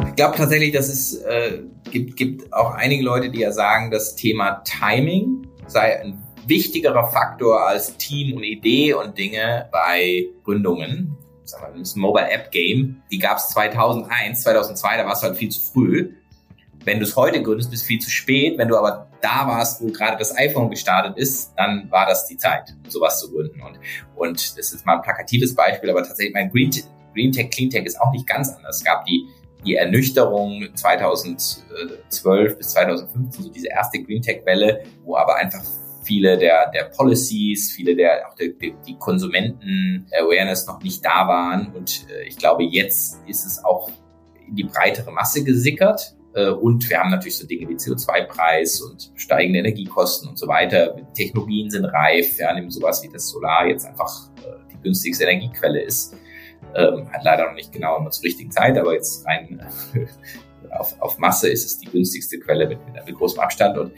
[0.08, 1.60] Ich glaube tatsächlich, dass es äh,
[1.92, 7.66] gibt, gibt auch einige Leute, die ja sagen, das Thema Timing sei ein wichtigerer Faktor
[7.66, 11.16] als Team und Idee und Dinge bei Gründungen.
[11.44, 15.36] Sagen wir, das Mobile App Game, die gab es 2001, 2002, da warst du halt
[15.36, 16.14] viel zu früh.
[16.84, 18.56] Wenn du es heute gründest, bist du viel zu spät.
[18.56, 22.36] Wenn du aber da warst, wo gerade das iPhone gestartet ist, dann war das die
[22.36, 23.60] Zeit, sowas zu gründen.
[23.60, 23.78] Und,
[24.16, 26.70] und das ist mal ein plakatives Beispiel, aber tatsächlich mein Green,
[27.12, 28.78] Green Tech, Clean Tech ist auch nicht ganz anders.
[28.78, 29.26] Es gab die
[29.64, 35.62] die Ernüchterung 2012 bis 2015, so diese erste Green Tech Welle, wo aber einfach
[36.10, 38.48] viele der, der Policies, viele der, auch der,
[38.84, 41.72] die Konsumenten-Awareness noch nicht da waren.
[41.72, 43.88] Und äh, ich glaube, jetzt ist es auch
[44.48, 46.16] in die breitere Masse gesickert.
[46.34, 50.96] Äh, und wir haben natürlich so Dinge wie CO2-Preis und steigende Energiekosten und so weiter.
[51.14, 52.36] Technologien sind reif.
[52.38, 56.16] Wir haben sowas wie das Solar jetzt einfach äh, die günstigste Energiequelle ist.
[56.74, 59.64] Ähm, hat leider noch nicht genau immer zur richtigen Zeit, aber jetzt rein
[60.70, 63.78] auf, auf Masse ist es die günstigste Quelle mit, mit, großem Abstand.
[63.78, 63.92] Und,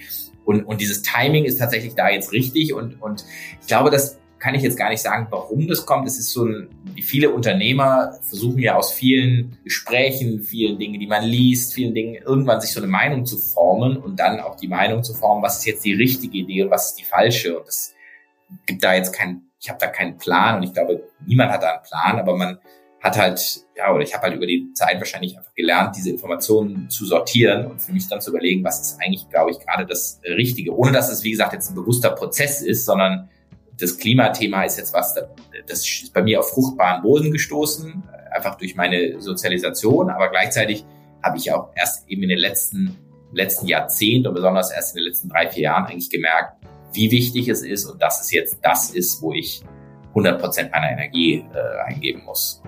[0.45, 2.75] und, und dieses Timing ist tatsächlich da jetzt richtig.
[2.75, 3.25] Und, und
[3.61, 6.07] ich glaube, das kann ich jetzt gar nicht sagen, warum das kommt.
[6.09, 6.69] Es ist so ein,
[7.01, 12.61] viele Unternehmer versuchen ja aus vielen Gesprächen, vielen Dingen, die man liest, vielen Dingen irgendwann
[12.61, 15.67] sich so eine Meinung zu formen und dann auch die Meinung zu formen, was ist
[15.67, 17.61] jetzt die richtige Idee und was ist die falsche.
[17.61, 17.95] Und es
[18.67, 21.75] gibt da jetzt kein, ich habe da keinen Plan und ich glaube, niemand hat da
[21.75, 22.59] einen Plan, aber man
[23.03, 26.89] hat halt, ja, oder ich habe halt über die Zeit wahrscheinlich einfach gelernt, diese Informationen
[26.89, 30.21] zu sortieren und für mich dann zu überlegen, was ist eigentlich, glaube ich, gerade das
[30.25, 30.75] Richtige.
[30.77, 33.29] Ohne dass es, wie gesagt, jetzt ein bewusster Prozess ist, sondern
[33.77, 35.15] das Klimathema ist jetzt was,
[35.67, 40.85] das ist bei mir auf fruchtbaren Boden gestoßen, einfach durch meine Sozialisation, aber gleichzeitig
[41.25, 42.97] habe ich auch erst eben in den letzten,
[43.33, 47.49] letzten Jahrzehnten und besonders erst in den letzten drei, vier Jahren eigentlich gemerkt, wie wichtig
[47.49, 49.65] es ist und dass es jetzt das ist, wo ich
[50.11, 52.63] 100 Prozent meiner Energie äh, eingeben muss.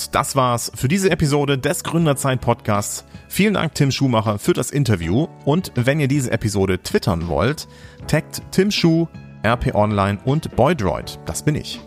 [0.00, 3.04] Und das war's für diese Episode des Gründerzeit Podcasts.
[3.28, 7.68] Vielen Dank Tim Schumacher für das Interview und wenn ihr diese Episode twittern wollt,
[8.06, 9.08] taggt Tim Schuh,
[9.44, 11.18] RP Online und Boydroid.
[11.26, 11.80] Das bin ich.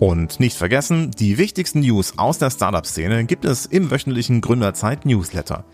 [0.00, 5.64] Und nicht vergessen, die wichtigsten News aus der Startup-Szene gibt es im wöchentlichen Gründerzeit-Newsletter.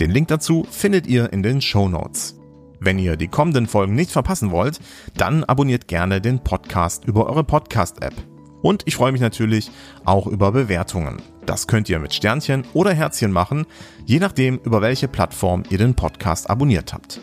[0.00, 2.39] Den Link dazu findet ihr in den Show Notes.
[2.82, 4.80] Wenn ihr die kommenden Folgen nicht verpassen wollt,
[5.14, 8.14] dann abonniert gerne den Podcast über eure Podcast-App.
[8.62, 9.70] Und ich freue mich natürlich
[10.06, 11.20] auch über Bewertungen.
[11.44, 13.66] Das könnt ihr mit Sternchen oder Herzchen machen,
[14.06, 17.20] je nachdem, über welche Plattform ihr den Podcast abonniert habt.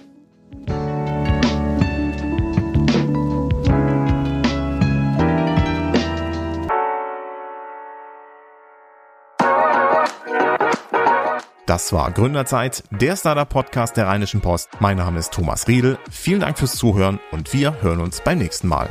[11.78, 14.70] Das war Gründerzeit, der Startup-Podcast der Rheinischen Post.
[14.80, 16.00] Mein Name ist Thomas Riedel.
[16.10, 18.90] Vielen Dank fürs Zuhören und wir hören uns beim nächsten Mal.